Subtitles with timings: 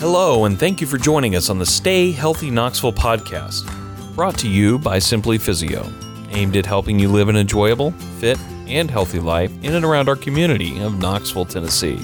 [0.00, 3.66] Hello, and thank you for joining us on the Stay Healthy Knoxville podcast,
[4.14, 5.90] brought to you by Simply Physio,
[6.30, 7.90] aimed at helping you live an enjoyable,
[8.20, 8.38] fit,
[8.68, 11.98] and healthy life in and around our community of Knoxville, Tennessee.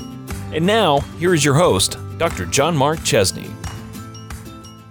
[0.53, 2.47] And now, here is your host, Dr.
[2.47, 3.34] John Mark Chesney.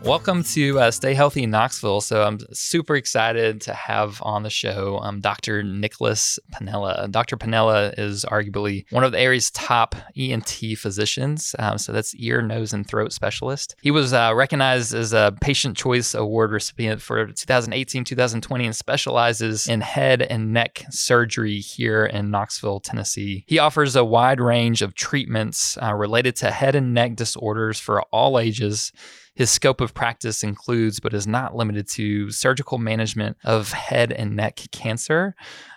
[0.03, 2.01] Welcome to uh, Stay Healthy Knoxville.
[2.01, 5.63] So I'm super excited to have on the show um, Dr.
[5.63, 7.09] Nicholas Pannella.
[7.09, 7.37] Dr.
[7.37, 11.55] Pannella is arguably one of the area's top ENT physicians.
[11.57, 13.77] Um, so that's ear, nose, and throat specialist.
[13.81, 19.79] He was uh, recognized as a Patient Choice Award recipient for 2018-2020 and specializes in
[19.79, 23.45] head and neck surgery here in Knoxville, Tennessee.
[23.47, 28.01] He offers a wide range of treatments uh, related to head and neck disorders for
[28.11, 28.91] all ages
[29.35, 34.35] his scope of practice includes, but is not limited to, surgical management of head and
[34.35, 35.35] neck cancer,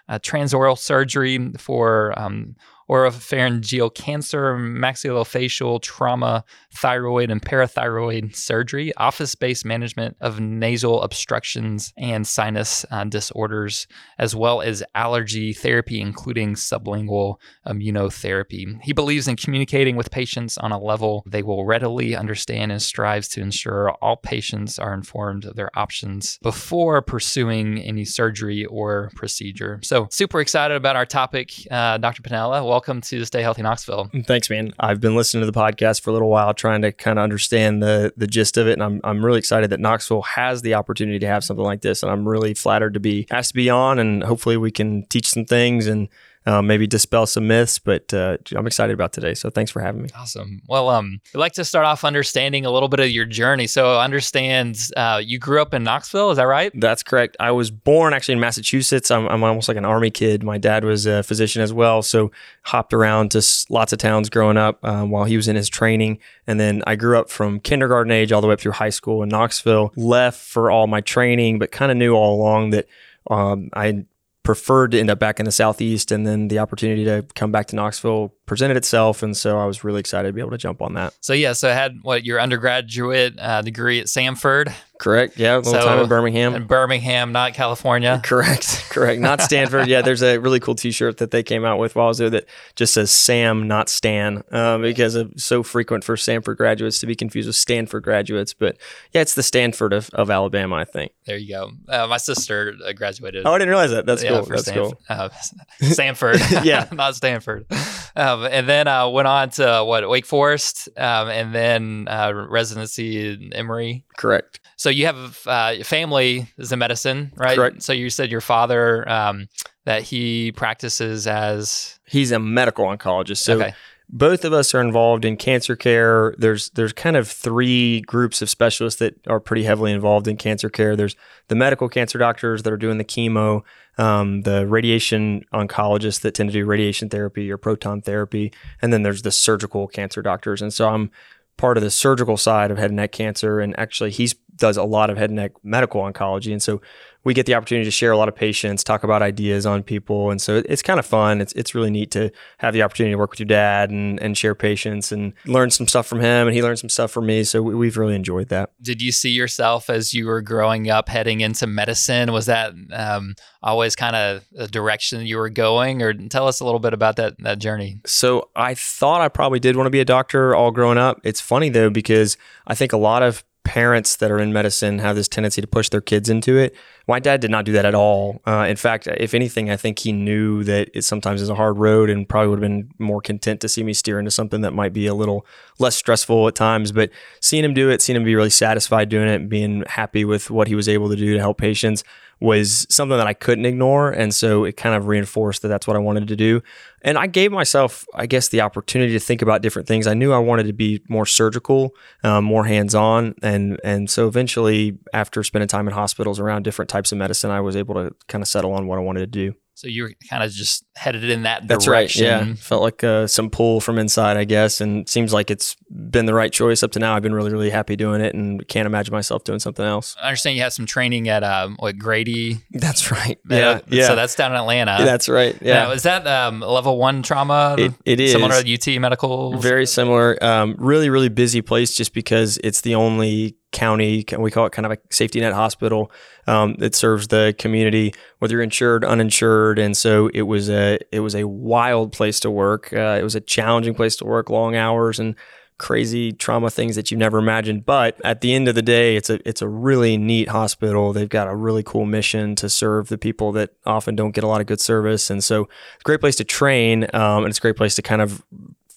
[0.09, 2.55] uh, transoral surgery for um,
[2.88, 12.26] oropharyngeal cancer, maxillofacial trauma, thyroid and parathyroid surgery, office based management of nasal obstructions and
[12.26, 13.87] sinus uh, disorders,
[14.18, 18.80] as well as allergy therapy, including sublingual immunotherapy.
[18.82, 23.28] He believes in communicating with patients on a level they will readily understand and strives
[23.28, 29.80] to ensure all patients are informed of their options before pursuing any surgery or procedure.
[29.82, 32.23] So, super excited about our topic, uh, Dr.
[32.23, 32.65] Pannella.
[32.65, 34.10] Well, welcome to Stay Healthy Knoxville.
[34.24, 34.74] Thanks, man.
[34.79, 37.83] I've been listening to the podcast for a little while, trying to kind of understand
[37.83, 41.18] the the gist of it, and I'm I'm really excited that Knoxville has the opportunity
[41.21, 43.99] to have something like this, and I'm really flattered to be asked to be on,
[43.99, 46.09] and hopefully we can teach some things and
[46.47, 47.79] uh, maybe dispel some myths.
[47.79, 49.35] But uh, I'm excited about today.
[49.35, 50.09] So thanks for having me.
[50.16, 50.63] Awesome.
[50.69, 53.66] Well, um, I'd like to start off understanding a little bit of your journey.
[53.66, 56.30] So understand uh, you grew up in Knoxville.
[56.30, 56.73] Is that right?
[56.74, 57.37] That's correct.
[57.41, 59.11] I was born actually in Massachusetts.
[59.11, 60.43] I'm, I'm almost like an army kid.
[60.43, 62.30] My dad was a physician as well, so
[62.63, 66.19] hopped around to lots of towns growing up um, while he was in his training.
[66.47, 69.22] And then I grew up from kindergarten age all the way up through high school
[69.22, 69.93] in Knoxville.
[69.97, 72.87] Left for all my training, but kind of knew all along that
[73.28, 74.05] um, I
[74.47, 77.67] preferred to end up back in the southeast and then the opportunity to come back
[77.67, 80.81] to knoxville presented itself and so i was really excited to be able to jump
[80.81, 81.15] on that.
[81.21, 84.73] So yeah so i had what your undergraduate uh, degree at samford?
[84.99, 85.39] Correct.
[85.39, 86.55] Yeah a little so, time in birmingham.
[86.55, 88.21] in birmingham not california.
[88.25, 88.87] Correct.
[88.89, 89.21] Correct.
[89.21, 89.89] Not stanford.
[89.89, 92.31] Yeah there's a really cool t-shirt that they came out with while i was there
[92.31, 92.47] that
[92.77, 97.15] just says sam not stan uh, because it's so frequent for samford graduates to be
[97.15, 98.55] confused with stanford graduates.
[98.55, 98.79] But
[99.12, 101.12] yeah it's the stanford of, of alabama i think.
[101.27, 101.73] There you go.
[101.89, 103.47] Uh, my sister uh, graduated.
[103.47, 104.06] Oh i didn't realize that.
[104.06, 104.43] That's yeah, cool.
[104.45, 105.01] That's Stanf- cool.
[105.09, 106.89] Uh, yeah.
[106.93, 107.67] Not Stanford.
[108.15, 113.33] Um, and then uh, went on to what, Wake Forest, um, and then uh, residency
[113.33, 114.05] in Emory.
[114.17, 114.61] Correct.
[114.77, 117.57] So you have uh, family is in medicine, right?
[117.57, 117.83] Correct.
[117.83, 119.49] So you said your father um,
[119.85, 123.39] that he practices as he's a medical oncologist.
[123.39, 123.75] So okay
[124.09, 126.35] both of us are involved in cancer care.
[126.39, 130.69] There's there's kind of three groups of specialists that are pretty heavily involved in cancer
[130.69, 130.95] care.
[130.95, 131.17] There's
[131.49, 133.63] the medical cancer doctors that are doing the chemo,
[133.99, 138.53] um, the radiation oncologists that tend to do radiation therapy or proton therapy,
[138.83, 140.62] and then there's the surgical cancer doctors.
[140.62, 141.11] And so I'm
[141.57, 144.85] part of the surgical side of head and neck cancer, and actually he does a
[144.85, 146.53] lot of head and neck medical oncology.
[146.53, 146.81] And so
[147.26, 150.31] we get the opportunity to share a lot of patients, talk about ideas on people,
[150.31, 151.41] and so it's kind of fun.
[151.41, 154.38] It's it's really neat to have the opportunity to work with your dad and and
[154.38, 157.42] share patients and learn some stuff from him, and he learned some stuff from me.
[157.42, 158.70] So we, have really enjoyed that.
[158.81, 162.31] Did you see yourself as you were growing up heading into medicine?
[162.31, 166.64] Was that um, always kind of a direction you were going, or tell us a
[166.64, 168.00] little bit about that that journey?
[168.06, 171.20] So I thought I probably did want to be a doctor all growing up.
[171.25, 172.37] It's funny though because
[172.69, 175.88] I think a lot of parents that are in medicine have this tendency to push
[175.88, 176.75] their kids into it.
[177.09, 178.41] My dad did not do that at all.
[178.47, 181.76] Uh, in fact, if anything, I think he knew that it sometimes is a hard
[181.76, 184.72] road and probably would have been more content to see me steer into something that
[184.72, 185.44] might be a little
[185.81, 186.93] less stressful at times.
[186.93, 187.10] But
[187.41, 190.69] seeing him do it, seeing him be really satisfied doing it, being happy with what
[190.69, 192.05] he was able to do to help patients
[192.41, 194.11] was something that I couldn't ignore.
[194.11, 196.63] And so it kind of reinforced that that's what I wanted to do.
[197.03, 200.07] And I gave myself, I guess, the opportunity to think about different things.
[200.07, 203.35] I knew I wanted to be more surgical, um, more hands on.
[203.43, 207.61] And, and so eventually, after spending time in hospitals around different types of medicine, I
[207.61, 209.55] was able to kind of settle on what I wanted to do.
[209.76, 211.69] So you were kind of just headed in that direction.
[211.69, 212.25] That's direction.
[212.25, 212.46] right.
[212.49, 212.55] Yeah.
[212.55, 214.81] Felt like uh, some pull from inside, I guess.
[214.81, 217.14] And seems like it's been the right choice up to now.
[217.14, 220.17] I've been really, really happy doing it and can't imagine myself doing something else.
[220.19, 222.56] I understand you had some training at um, what Grady.
[222.70, 223.38] That's right.
[223.50, 223.81] Yeah.
[223.88, 224.06] yeah.
[224.06, 224.96] So that's down in Atlanta.
[224.99, 225.55] That's right.
[225.61, 225.84] Yeah.
[225.84, 227.76] Now, is that um, level one trauma?
[227.79, 228.32] It, it is.
[228.32, 229.58] Similar to UT Medical?
[229.58, 230.43] Very similar.
[230.43, 234.87] Um, really, really busy place just because it's the only county, we call it kind
[234.87, 236.11] of a safety net hospital
[236.46, 241.20] um, that serves the community, whether you're insured, uninsured, and so it was a it
[241.20, 242.93] was a wild place to work.
[242.93, 245.34] Uh, it was a challenging place to work, long hours, and
[245.78, 247.84] crazy trauma things that you never imagined.
[247.84, 251.12] But at the end of the day, it's a it's a really neat hospital.
[251.12, 254.49] They've got a really cool mission to serve the people that often don't get a
[254.49, 255.69] lot of good service, and so
[256.02, 258.43] great place to train, um, and it's a great place to kind of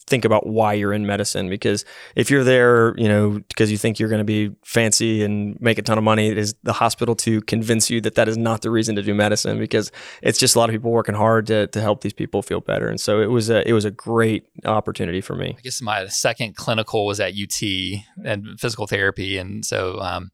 [0.10, 1.86] think about why you're in medicine because
[2.16, 5.78] if you're there, you know, because you think you're going to be fancy and make
[5.78, 8.62] a ton of money, it is the hospital to convince you that that is not
[8.62, 9.92] the reason to do medicine because
[10.22, 12.90] it's just a lot of people working hard to, to help these people feel better.
[12.90, 15.56] And so it was a it was a great opportunity for me.
[15.58, 17.62] I guess my second clinical was at UT
[18.26, 20.32] and physical therapy, and so, um,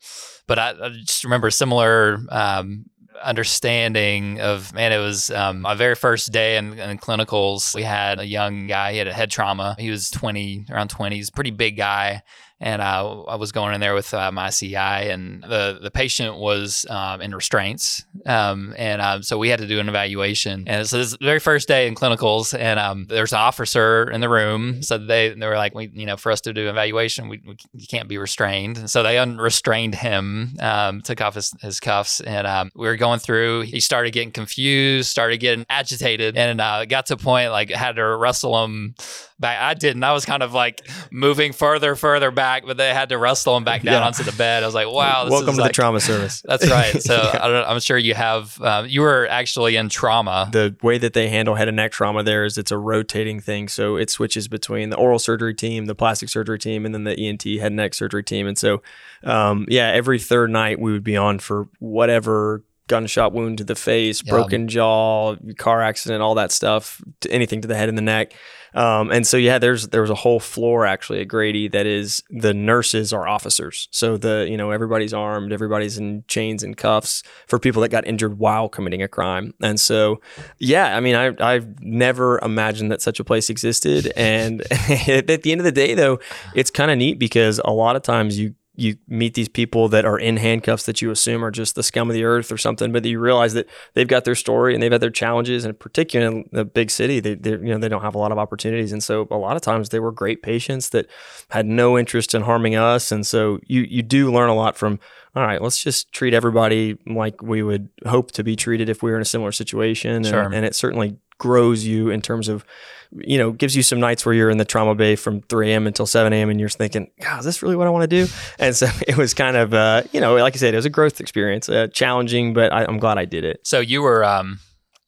[0.48, 2.86] but I, I, just remember similar um,
[3.24, 8.20] understanding of man it was um, my very first day in, in, clinicals we had
[8.20, 9.76] a young guy he had a head trauma.
[9.80, 12.22] He was 20 around 20 he's a pretty big guy
[12.60, 16.38] and uh, I was going in there with uh, my CI, and the the patient
[16.38, 20.64] was um, in restraints, um, and um, so we had to do an evaluation.
[20.68, 24.22] And so this is very first day in clinicals, and um, there's an officer in
[24.22, 26.70] the room, so they they were like, we you know, for us to do an
[26.70, 31.36] evaluation, we, we you can't be restrained, and so they unrestrained him, um, took off
[31.36, 33.62] his, his cuffs, and um, we were going through.
[33.62, 37.98] He started getting confused, started getting agitated, and uh, got to a point like had
[37.98, 38.96] to wrestle him
[39.40, 39.60] back.
[39.60, 40.04] I didn't.
[40.04, 43.64] I was kind of like moving further, further back, but they had to wrestle him
[43.64, 44.08] back down yeah.
[44.08, 44.64] onto the bed.
[44.64, 45.28] I was like, wow.
[45.30, 46.42] Welcome to like, the trauma service.
[46.46, 47.02] That's right.
[47.02, 47.40] So yeah.
[47.40, 50.50] I am sure you have, um, you were actually in trauma.
[50.52, 53.68] The way that they handle head and neck trauma there is it's a rotating thing.
[53.68, 57.18] So it switches between the oral surgery team, the plastic surgery team, and then the
[57.18, 58.48] ENT head and neck surgery team.
[58.48, 58.82] And so,
[59.24, 63.76] um, yeah, every third night we would be on for whatever gunshot wound to the
[63.76, 64.32] face, yeah.
[64.32, 68.34] broken jaw, car accident, all that stuff, to anything to the head and the neck.
[68.76, 72.22] Um, and so yeah, there's there was a whole floor actually at Grady that is
[72.30, 73.88] the nurses are officers.
[73.92, 78.06] So the you know everybody's armed, everybody's in chains and cuffs for people that got
[78.06, 79.54] injured while committing a crime.
[79.62, 80.22] And so
[80.60, 84.12] yeah, I mean I I've never imagined that such a place existed.
[84.16, 86.20] And at the end of the day though,
[86.54, 90.06] it's kind of neat because a lot of times you you meet these people that
[90.06, 92.92] are in handcuffs that you assume are just the scum of the earth or something,
[92.92, 95.66] but you realize that they've got their story and they've had their challenges.
[95.66, 98.32] And particularly in the big city, they, they you know they don't have a lot
[98.32, 101.08] of opportunities, and so a lot of times they were great patients that
[101.50, 103.12] had no interest in harming us.
[103.12, 105.00] And so you you do learn a lot from.
[105.36, 109.12] All right, let's just treat everybody like we would hope to be treated if we
[109.12, 110.44] were in a similar situation, sure.
[110.44, 112.66] and, and it certainly grows you in terms of
[113.12, 115.88] you know, gives you some nights where you're in the trauma bay from 3 a.m.
[115.88, 116.50] until 7 a.m.
[116.50, 118.32] and you're thinking, God, is this really what I want to do?
[118.60, 120.90] And so it was kind of, uh, you know, like I said, it was a
[120.90, 123.62] growth experience, uh, challenging, but I, am glad I did it.
[123.64, 124.60] So you were, um,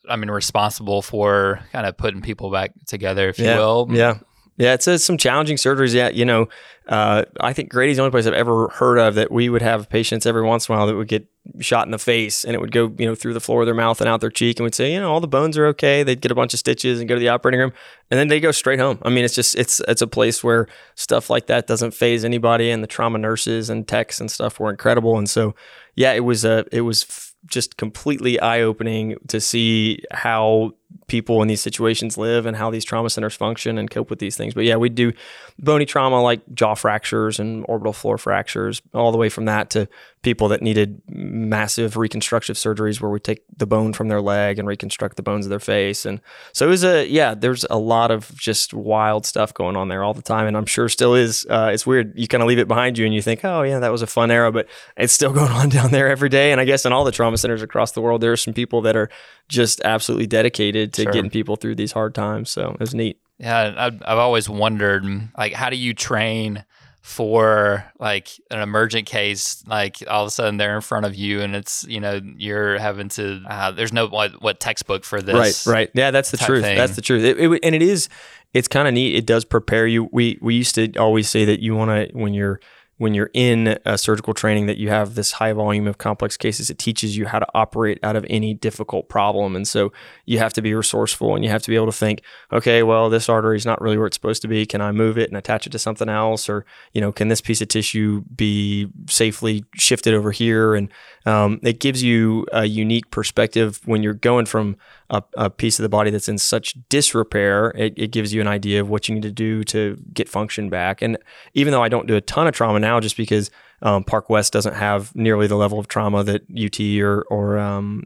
[0.09, 3.87] I mean, responsible for kind of putting people back together, if yeah, you will.
[3.91, 4.19] Yeah.
[4.57, 5.93] Yeah, it's some challenging surgeries.
[5.93, 6.49] Yeah, you know,
[6.87, 9.87] uh, I think Grady's the only place I've ever heard of that we would have
[9.87, 11.27] patients every once in a while that would get
[11.59, 13.75] shot in the face and it would go, you know, through the floor of their
[13.75, 16.01] mouth and out their cheek and we'd say, you know, all the bones are okay.
[16.01, 17.73] They'd get a bunch of stitches and go to the operating room
[18.09, 18.99] and then they go straight home.
[19.03, 22.71] I mean, it's just it's it's a place where stuff like that doesn't phase anybody
[22.71, 25.17] and the trauma nurses and techs and stuff were incredible.
[25.17, 25.55] And so,
[25.95, 30.71] yeah, it was a it was just completely eye opening to see how
[31.07, 34.35] people in these situations live and how these trauma centers function and cope with these
[34.35, 34.53] things.
[34.53, 35.13] But yeah, we do
[35.59, 39.87] bony trauma like jaw fractures and orbital floor fractures, all the way from that to
[40.21, 44.67] people that needed massive reconstructive surgeries where we take the bone from their leg and
[44.67, 46.05] reconstruct the bones of their face.
[46.05, 46.19] And
[46.51, 50.03] so it was a, yeah, there's a lot of just wild stuff going on there
[50.03, 50.47] all the time.
[50.47, 51.45] And I'm sure still is.
[51.49, 52.13] Uh, it's weird.
[52.17, 54.07] You kind of leave it behind you and you think, oh, yeah, that was a
[54.07, 56.51] fun era, but it's still going on down there every day.
[56.51, 58.81] And I guess in all the trauma centers across the world, there are some people
[58.81, 59.09] that are
[59.47, 61.11] just absolutely dedicated to sure.
[61.11, 62.51] getting people through these hard times.
[62.51, 63.19] So it was neat.
[63.39, 65.05] Yeah, I've, I've always wondered,
[65.37, 66.65] like, how do you train
[67.07, 69.63] for like an emergent case?
[69.65, 72.77] Like all of a sudden they're in front of you, and it's you know you're
[72.77, 73.41] having to.
[73.47, 75.65] Uh, there's no what, what textbook for this.
[75.65, 75.89] Right, right.
[75.93, 76.63] Yeah, that's the truth.
[76.63, 76.77] Thing.
[76.77, 77.23] That's the truth.
[77.23, 78.09] It, it, and it is.
[78.53, 79.15] It's kind of neat.
[79.15, 80.09] It does prepare you.
[80.11, 82.59] We we used to always say that you want to when you're
[82.97, 86.69] when you're in a surgical training that you have this high volume of complex cases
[86.69, 89.55] it teaches you how to operate out of any difficult problem.
[89.55, 89.91] And so
[90.25, 93.09] you have to be resourceful and you have to be able to think okay well
[93.09, 94.65] this artery is not really where it's supposed to be.
[94.65, 96.49] Can i move it and attach it to something else?
[96.49, 100.75] Or you know can this piece of tissue be safely shifted over here?
[100.75, 100.89] And
[101.27, 104.77] um, it gives you a unique perspective when you're going from
[105.09, 108.47] a, a, piece of the body that's in such disrepair, it, it, gives you an
[108.47, 111.01] idea of what you need to do to get function back.
[111.01, 111.17] And
[111.53, 114.53] even though I don't do a ton of trauma now, just because um, Park West
[114.53, 118.03] doesn't have nearly the level of trauma that UT or or um,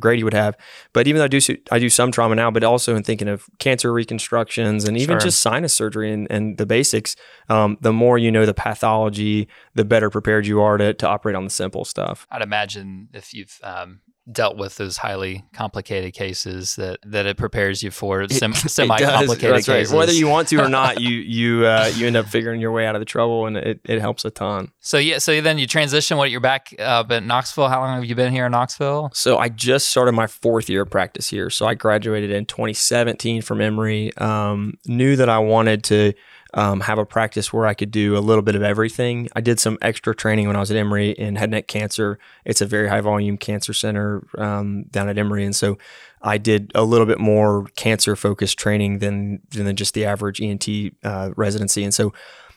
[0.00, 0.56] Grady would have,
[0.92, 1.40] but even though I do
[1.70, 5.20] I do some trauma now, but also in thinking of cancer reconstructions and even sure.
[5.20, 7.16] just sinus surgery and, and the basics,
[7.48, 11.36] um, the more you know the pathology, the better prepared you are to to operate
[11.36, 12.26] on the simple stuff.
[12.30, 14.00] I'd imagine if you've um,
[14.30, 19.50] dealt with those highly complicated cases that that it prepares you for sem- semi complicated
[19.50, 19.64] right.
[19.64, 19.92] cases.
[19.92, 22.86] Whether you want to or not, you you uh, you end up figuring your way
[22.86, 24.70] out of the trouble, and it, it helps a ton.
[24.80, 26.16] so yeah, so then you transition.
[26.16, 27.68] What you're back up in Knoxville?
[27.68, 29.10] How long have you been here in Knoxville?
[29.14, 31.50] So I just started my fourth year of practice here.
[31.50, 34.16] So I graduated in 2017 from Emory.
[34.18, 36.12] Um, knew that I wanted to
[36.54, 39.28] um, have a practice where I could do a little bit of everything.
[39.34, 42.18] I did some extra training when I was at Emory in head and neck cancer.
[42.44, 45.78] It's a very high volume cancer center um, down at Emory, and so
[46.20, 50.68] I did a little bit more cancer focused training than than just the average ENT
[51.02, 51.84] uh, residency.
[51.84, 52.12] And so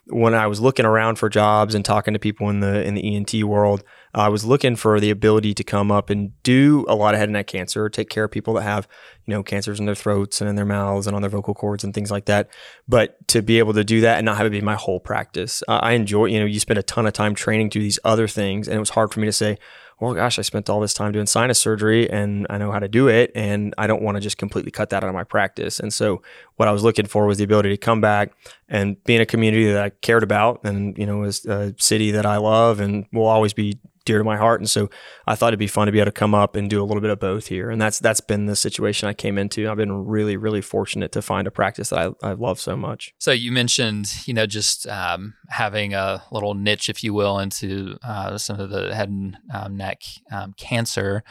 [0.07, 3.15] when I was looking around for jobs and talking to people in the in the
[3.15, 3.83] ENT world,
[4.15, 7.27] I was looking for the ability to come up and do a lot of head
[7.27, 8.87] and neck cancer, take care of people that have,
[9.25, 11.83] you know, cancers in their throats and in their mouths and on their vocal cords
[11.83, 12.49] and things like that.
[12.87, 15.61] But to be able to do that and not have it be my whole practice,
[15.67, 16.25] uh, I enjoy.
[16.25, 18.79] You know, you spend a ton of time training to these other things, and it
[18.79, 19.57] was hard for me to say,
[19.99, 22.87] well, gosh, I spent all this time doing sinus surgery and I know how to
[22.87, 23.31] do it.
[23.33, 25.79] And I don't want to just completely cut that out of my practice.
[25.79, 26.21] And so
[26.57, 28.33] what I was looking for was the ability to come back
[28.67, 32.11] and be in a community that I cared about and, you know, is a city
[32.11, 34.61] that I love and will always be dear to my heart.
[34.61, 34.89] And so
[35.27, 37.01] I thought it'd be fun to be able to come up and do a little
[37.01, 37.69] bit of both here.
[37.69, 39.69] And that's that's been the situation I came into.
[39.69, 43.13] I've been really, really fortunate to find a practice that I, I love so much.
[43.17, 47.97] So you mentioned, you know, just um, having a little niche, if you will, into
[48.03, 51.23] uh, some of the head and um, neck um, cancer.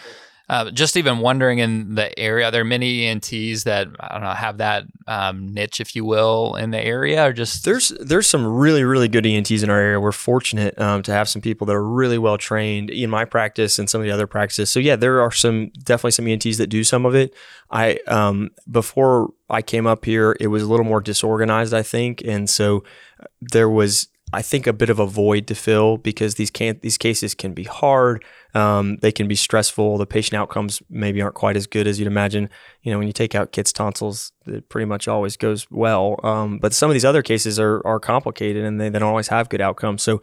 [0.47, 4.31] Uh, just even wondering in the area, are there many ENTs that I don't know
[4.31, 8.47] have that um, niche, if you will, in the area, or just There's there's some
[8.47, 10.01] really really good ENTs in our area.
[10.01, 13.79] We're fortunate um, to have some people that are really well trained in my practice
[13.79, 14.71] and some of the other practices.
[14.71, 17.35] So yeah, there are some definitely some ENTs that do some of it.
[17.71, 22.23] I um, before I came up here, it was a little more disorganized, I think,
[22.23, 22.85] and so
[23.19, 26.79] uh, there was I think a bit of a void to fill because these can
[26.83, 28.25] these cases can be hard.
[28.53, 29.97] Um, they can be stressful.
[29.97, 32.51] The patient outcomes maybe aren't quite as good as you'd imagine.
[32.83, 36.19] You know, when you take out kids' tonsils, it pretty much always goes well.
[36.25, 39.29] Um, but some of these other cases are are complicated and they, they don't always
[39.29, 40.03] have good outcomes.
[40.03, 40.21] So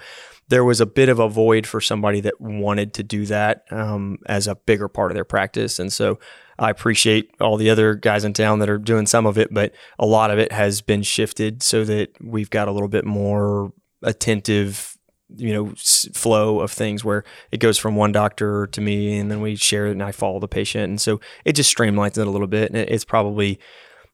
[0.50, 4.18] there was a bit of a void for somebody that wanted to do that um,
[4.26, 5.80] as a bigger part of their practice.
[5.80, 6.20] And so
[6.60, 9.74] I appreciate all the other guys in town that are doing some of it, but
[9.98, 13.72] a lot of it has been shifted so that we've got a little bit more
[14.04, 14.98] attentive
[15.38, 15.74] you know
[16.14, 19.88] flow of things where it goes from one doctor to me and then we share
[19.88, 20.90] it and I follow the patient.
[20.90, 23.58] And so it just streamlines it a little bit and it- it's probably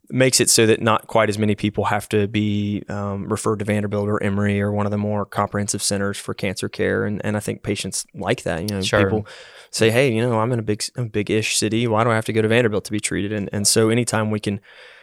[0.10, 3.66] makes it so that not quite as many people have to be um, referred to
[3.66, 7.04] Vanderbilt or Emory or one of the more comprehensive centers for cancer care.
[7.06, 9.04] And, and I think patients like that you know Sure.
[9.04, 9.28] people
[9.72, 11.88] say hey you know I'm in a big a big-ish city.
[11.88, 13.34] Why do I have to go to Vanderbilt to be treated?
[13.34, 14.60] And and so anytime we can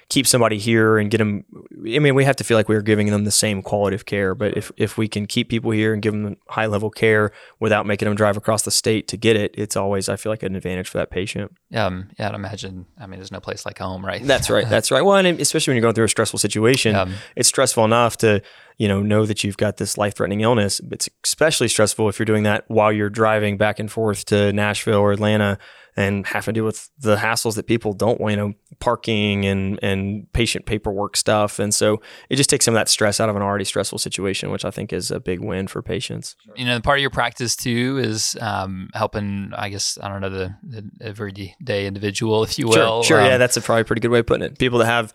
[0.09, 1.45] keep somebody here and get them
[1.87, 4.35] I mean we have to feel like we're giving them the same quality of care
[4.35, 7.87] but if if we can keep people here and give them high level care without
[7.87, 10.57] making them drive across the state to get it it's always I feel like an
[10.57, 12.87] advantage for that patient um, yeah, I'd imagine.
[13.01, 14.23] I mean, there's no place like home, right?
[14.25, 17.15] that's right that's right well and especially when you're going through a stressful situation Um,
[17.35, 18.43] it's stressful enough to
[18.79, 22.27] you know know that you've got this life threatening illness it's especially stressful if you're
[22.27, 25.59] doing that while you're driving back and forth to Nashville or Atlanta
[25.97, 29.79] and have to deal with the hassles that people don't want you know parking and
[29.83, 33.37] and patient paperwork stuff and so it just takes some of that stress out of
[33.37, 36.81] an already stressful situation which I think is a big win for patients you know,
[36.81, 39.53] part of your practice too is um, helping.
[39.57, 43.03] I guess I don't know the, the everyday individual, if you will.
[43.03, 43.21] Sure, sure.
[43.21, 44.59] um, yeah, that's a probably pretty good way of putting it.
[44.59, 45.13] People that have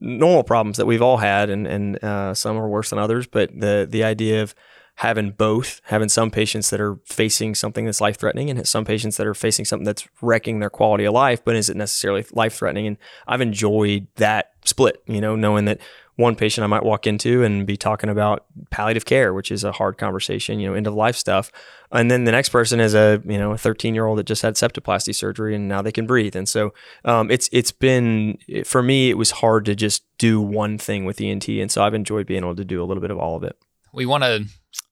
[0.00, 3.26] normal problems that we've all had, and and uh, some are worse than others.
[3.26, 4.54] But the the idea of
[5.00, 9.16] having both, having some patients that are facing something that's life threatening, and some patients
[9.16, 12.86] that are facing something that's wrecking their quality of life, but isn't necessarily life threatening.
[12.86, 15.02] And I've enjoyed that split.
[15.06, 15.80] You know, knowing that
[16.16, 19.72] one patient I might walk into and be talking about palliative care, which is a
[19.72, 21.50] hard conversation, you know, end of life stuff.
[21.90, 24.42] And then the next person is a, you know, a 13 year old that just
[24.42, 26.36] had septoplasty surgery and now they can breathe.
[26.36, 26.74] And so
[27.06, 31.22] um, it's it's been for me, it was hard to just do one thing with
[31.22, 31.48] ENT.
[31.48, 33.56] And so I've enjoyed being able to do a little bit of all of it.
[33.94, 34.44] we want to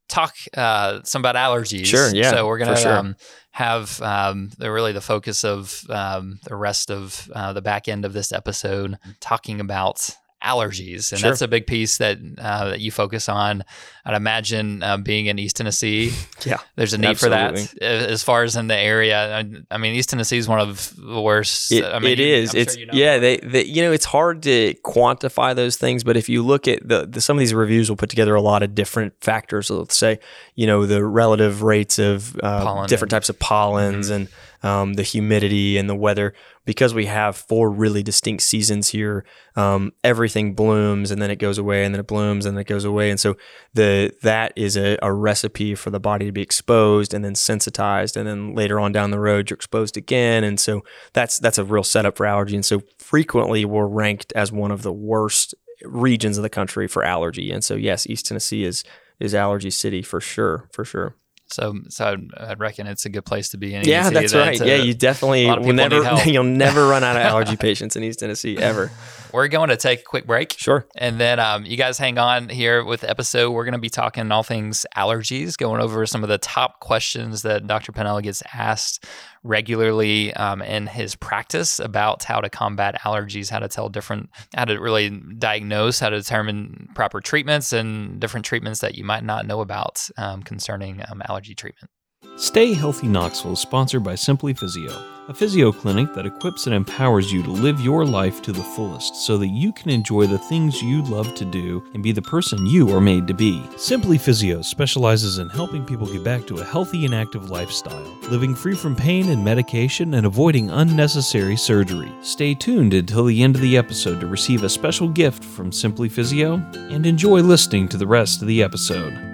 [0.09, 1.87] talk uh, some about allergies.
[1.87, 2.97] Sure, yeah, So we're gonna sure.
[2.97, 3.17] um,
[3.51, 8.05] have um, the really the focus of um, the rest of uh, the back end
[8.05, 10.11] of this episode talking about
[10.49, 11.31] allergies, and Sure.
[11.31, 13.63] that's a big piece that uh, that you focus on.
[14.05, 16.13] I'd imagine uh, being in East Tennessee,
[16.47, 16.57] Yeah.
[16.77, 17.53] there's a need for that.
[17.83, 21.21] As far as in the area, I, I mean, East Tennessee is one of the
[21.21, 21.71] worst.
[21.73, 22.93] It, I mean, it I'm it's you know.
[22.95, 23.19] yeah.
[23.19, 26.89] They, they you know it's hard to quantify those things, but if you look at
[26.89, 29.67] the, the some of these reviews will put together a lot of different factors.
[29.67, 30.19] So let's say
[30.55, 34.29] you know the relative rates of uh, different types of pollens and
[34.63, 36.35] um, the humidity and the weather.
[36.65, 39.25] Because we have four really distinct seasons here,
[39.57, 42.67] um, everything blooms and then it goes away, and then it blooms and then it
[42.67, 43.37] goes away, and so
[43.73, 48.19] the that is a, a recipe for the body to be exposed and then sensitized,
[48.19, 50.83] and then later on down the road you're exposed again, and so
[51.15, 52.55] that's that's a real setup for allergy.
[52.55, 57.03] And so frequently we're ranked as one of the worst regions of the country for
[57.03, 57.51] allergy.
[57.51, 58.85] And so yes, East Tennessee is
[59.21, 61.15] is allergy city for sure, for sure.
[61.51, 63.85] So, so I'd reckon it's a good place to be in.
[63.85, 64.61] Yeah, that's right.
[64.61, 67.57] uh, yeah, you definitely a lot of will never you'll never run out of allergy
[67.57, 68.91] patients in East Tennessee ever.
[69.33, 70.55] We're going to take a quick break.
[70.59, 70.87] Sure.
[70.97, 73.51] And then um, you guys hang on here with the episode.
[73.53, 77.43] We're going to be talking all things allergies, going over some of the top questions
[77.43, 77.93] that Dr.
[77.93, 79.05] Pannella gets asked
[79.43, 84.65] regularly um, in his practice about how to combat allergies, how to tell different, how
[84.65, 89.47] to really diagnose, how to determine proper treatments, and different treatments that you might not
[89.47, 91.91] know about um, concerning um, allergy treatment.
[92.39, 94.93] Stay Healthy Knoxville is sponsored by Simply Physio,
[95.27, 99.17] a physio clinic that equips and empowers you to live your life to the fullest
[99.17, 102.65] so that you can enjoy the things you love to do and be the person
[102.65, 103.61] you are made to be.
[103.77, 108.55] Simply Physio specializes in helping people get back to a healthy and active lifestyle, living
[108.55, 112.13] free from pain and medication and avoiding unnecessary surgery.
[112.23, 116.09] Stay tuned until the end of the episode to receive a special gift from Simply
[116.09, 119.28] Physio and enjoy listening to the rest of the episode.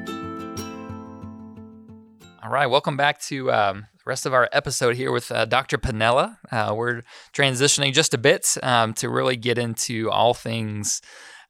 [2.45, 5.79] All right, welcome back to um, the rest of our episode here with uh, Dr.
[5.79, 6.37] Pannella.
[6.53, 7.01] Uh, we're
[7.33, 11.01] transitioning just a bit um, to really get into all things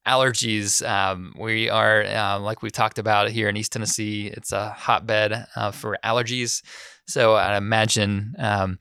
[0.07, 0.89] allergies.
[0.89, 5.47] Um, we are, uh, like we've talked about here in East Tennessee, it's a hotbed
[5.57, 6.63] uh, for allergies.
[7.09, 8.79] So I imagine um,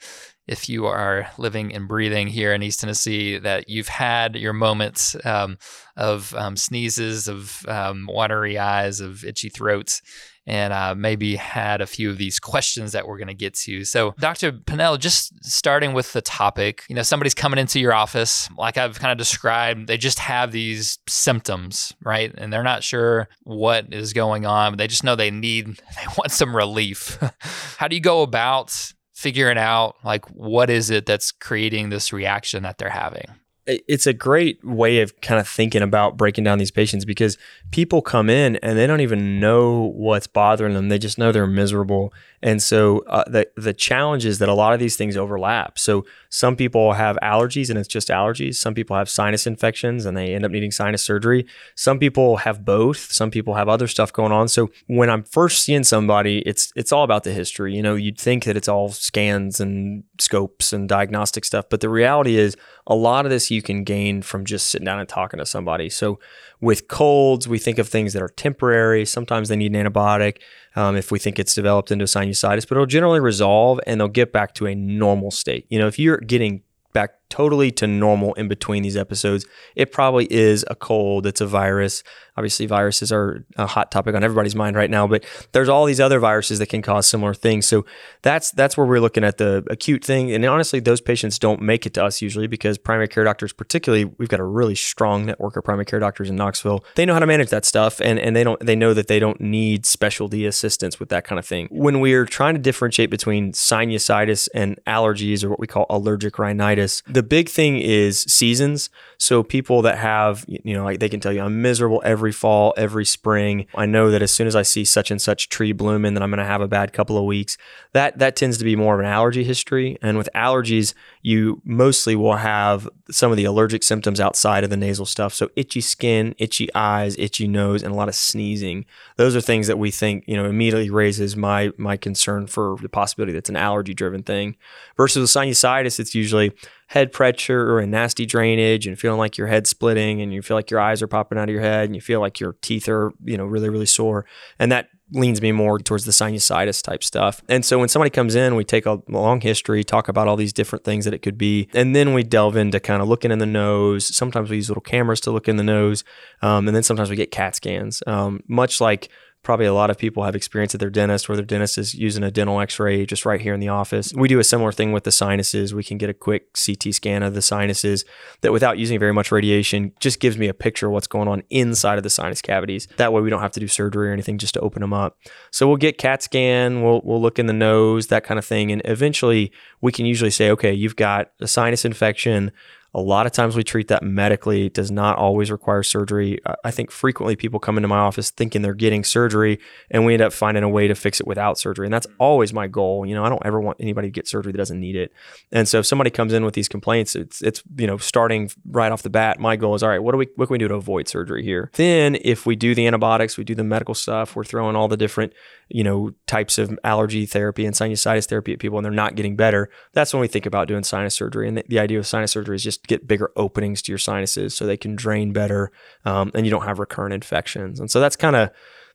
[0.48, 5.16] if you are living and breathing here in East Tennessee, that you've had your moments
[5.26, 5.58] um,
[5.98, 10.04] of um, sneezes, of um, watery eyes, of itchy throats
[10.46, 13.84] and uh, maybe had a few of these questions that we're going to get to.
[13.86, 14.52] So, Dr.
[14.52, 19.00] Pinnell, just starting with the topic, you know, somebody's coming into your office, like I've
[19.00, 22.34] kind of described, they just have these symptoms, right?
[22.38, 26.08] And they're not sure what is going on, but they just know they need, they
[26.18, 27.18] want some relief.
[27.78, 32.64] How do you go about figuring out, like, what is it that's creating this reaction
[32.64, 33.28] that they're having?
[33.66, 37.38] It- it's a great way of kind of thinking about breaking down these patients because
[37.72, 40.90] people come in and they don't even know what's bothering them.
[40.90, 42.14] They just know they're miserable.
[42.42, 45.80] And so uh, the the challenge is that a lot of these things overlap.
[45.80, 48.56] So some people have allergies and it's just allergies.
[48.56, 51.46] Some people have sinus infections and they end up needing sinus surgery.
[51.76, 53.12] Some people have both.
[53.14, 54.50] Some people have other stuff going on.
[54.50, 57.74] So when I'm first seeing somebody, it's it's all about the history.
[57.74, 61.90] You know, you'd think that it's all scans and scopes and diagnostic stuff, but the
[61.90, 65.38] reality is a lot of this you can gain from just sitting down and talking
[65.38, 65.90] to somebody.
[65.90, 66.20] So
[66.60, 69.06] with colds, we think of things that are temporary.
[69.06, 70.38] Sometimes they need an antibiotic
[70.76, 74.32] um, if we think it's developed into sinusitis, but it'll generally resolve and they'll get
[74.32, 75.66] back to a normal state.
[75.70, 76.62] You know, if you're getting
[76.94, 81.26] back totally to normal in between these episodes, it probably is a cold.
[81.26, 82.04] It's a virus.
[82.36, 86.00] Obviously, viruses are a hot topic on everybody's mind right now, but there's all these
[86.00, 87.68] other viruses that can cause similar things.
[87.68, 87.86] So
[88.24, 90.32] that's that's where we're looking at the acute thing.
[90.32, 94.06] And honestly, those patients don't make it to us usually because primary care doctors, particularly,
[94.06, 96.84] we've got a really strong network of primary care doctors in Knoxville.
[96.96, 99.20] They know how to manage that stuff, and and they don't they know that they
[99.20, 101.68] don't need specialty assistance with that kind of thing.
[101.70, 107.04] When we're trying to differentiate between sinusitis and allergies, or what we call allergic rhinitis,
[107.14, 108.90] the big thing is seasons.
[109.18, 112.74] So people that have, you know, like they can tell you, I'm miserable every fall,
[112.76, 113.68] every spring.
[113.76, 116.32] I know that as soon as I see such and such tree blooming, that I'm
[116.32, 117.58] going to have a bad couple of weeks.
[117.94, 119.98] That that tends to be more of an allergy history.
[120.02, 124.78] And with allergies, you mostly will have some of the allergic symptoms outside of the
[124.78, 125.34] nasal stuff.
[125.34, 128.86] So itchy skin, itchy eyes, itchy nose, and a lot of sneezing.
[129.18, 132.90] Those are things that we think, you know, immediately raises my my concern for the
[132.90, 134.58] possibility that's an allergy driven thing.
[134.98, 136.52] Versus with sinusitis, it's usually
[136.94, 140.70] head pressure and nasty drainage and feeling like your head's splitting and you feel like
[140.70, 143.12] your eyes are popping out of your head and you feel like your teeth are,
[143.24, 144.28] you know, really, really sore.
[144.60, 147.42] And that leans me more towards the sinusitis type stuff.
[147.50, 150.54] And so when somebody comes in, we take a long history, talk about all these
[150.54, 153.40] different things that it could be, and then we delve into kind of looking in
[153.40, 154.16] the nose.
[154.16, 156.04] Sometimes we use little cameras to look in the nose,
[156.44, 158.04] um, and then sometimes we get CAT scans.
[158.06, 159.10] Um, much like
[159.44, 162.24] probably a lot of people have experience at their dentist where their dentist is using
[162.24, 164.14] a dental x-ray just right here in the office.
[164.14, 165.74] We do a similar thing with the sinuses.
[165.74, 168.06] We can get a quick ct scan of the sinuses
[168.42, 171.44] that without using very much radiation just gives me a picture of what's going on
[171.50, 172.88] inside of the sinus cavities.
[172.98, 175.18] That way we don't have to do surgery or anything just to open them up.
[175.52, 176.82] So we'll get cat scan.
[176.82, 178.72] We'll, we'll look in the nose that kind of thing.
[178.72, 179.52] And eventually
[179.82, 182.52] we can usually say okay you've got a sinus infection
[182.96, 184.68] A lot of times we treat that medically.
[184.68, 186.40] It does not always require surgery.
[186.64, 190.22] I think frequently people come into my office thinking they're getting surgery and we end
[190.22, 191.88] up finding a way to fix it without surgery.
[191.88, 192.22] And that's mm-hmm.
[192.22, 193.06] always my goal.
[193.06, 195.12] You know, I don't ever want anybody to get surgery that doesn't need it.
[195.52, 198.92] And so if somebody comes in with these complaints, it's it's you know, starting right
[198.92, 200.68] off the bat, my goal is all right, what do we what can we do
[200.68, 201.72] to avoid surgery here?
[201.74, 204.98] Then if we do the antibiotics, we do the medical stuff, we're throwing all the
[204.98, 205.34] different,
[205.70, 209.36] you know, types of allergy therapy and sinusitis therapy at people and they're not getting
[209.36, 209.70] better.
[209.94, 211.48] That's when we think about doing sinus surgery.
[211.48, 214.56] And the, the idea of sinus surgery is just get bigger openings to your sinuses
[214.56, 215.72] so they can drain better
[216.06, 217.80] um, and you don't have recurrent infections.
[217.80, 218.50] And so that's kind of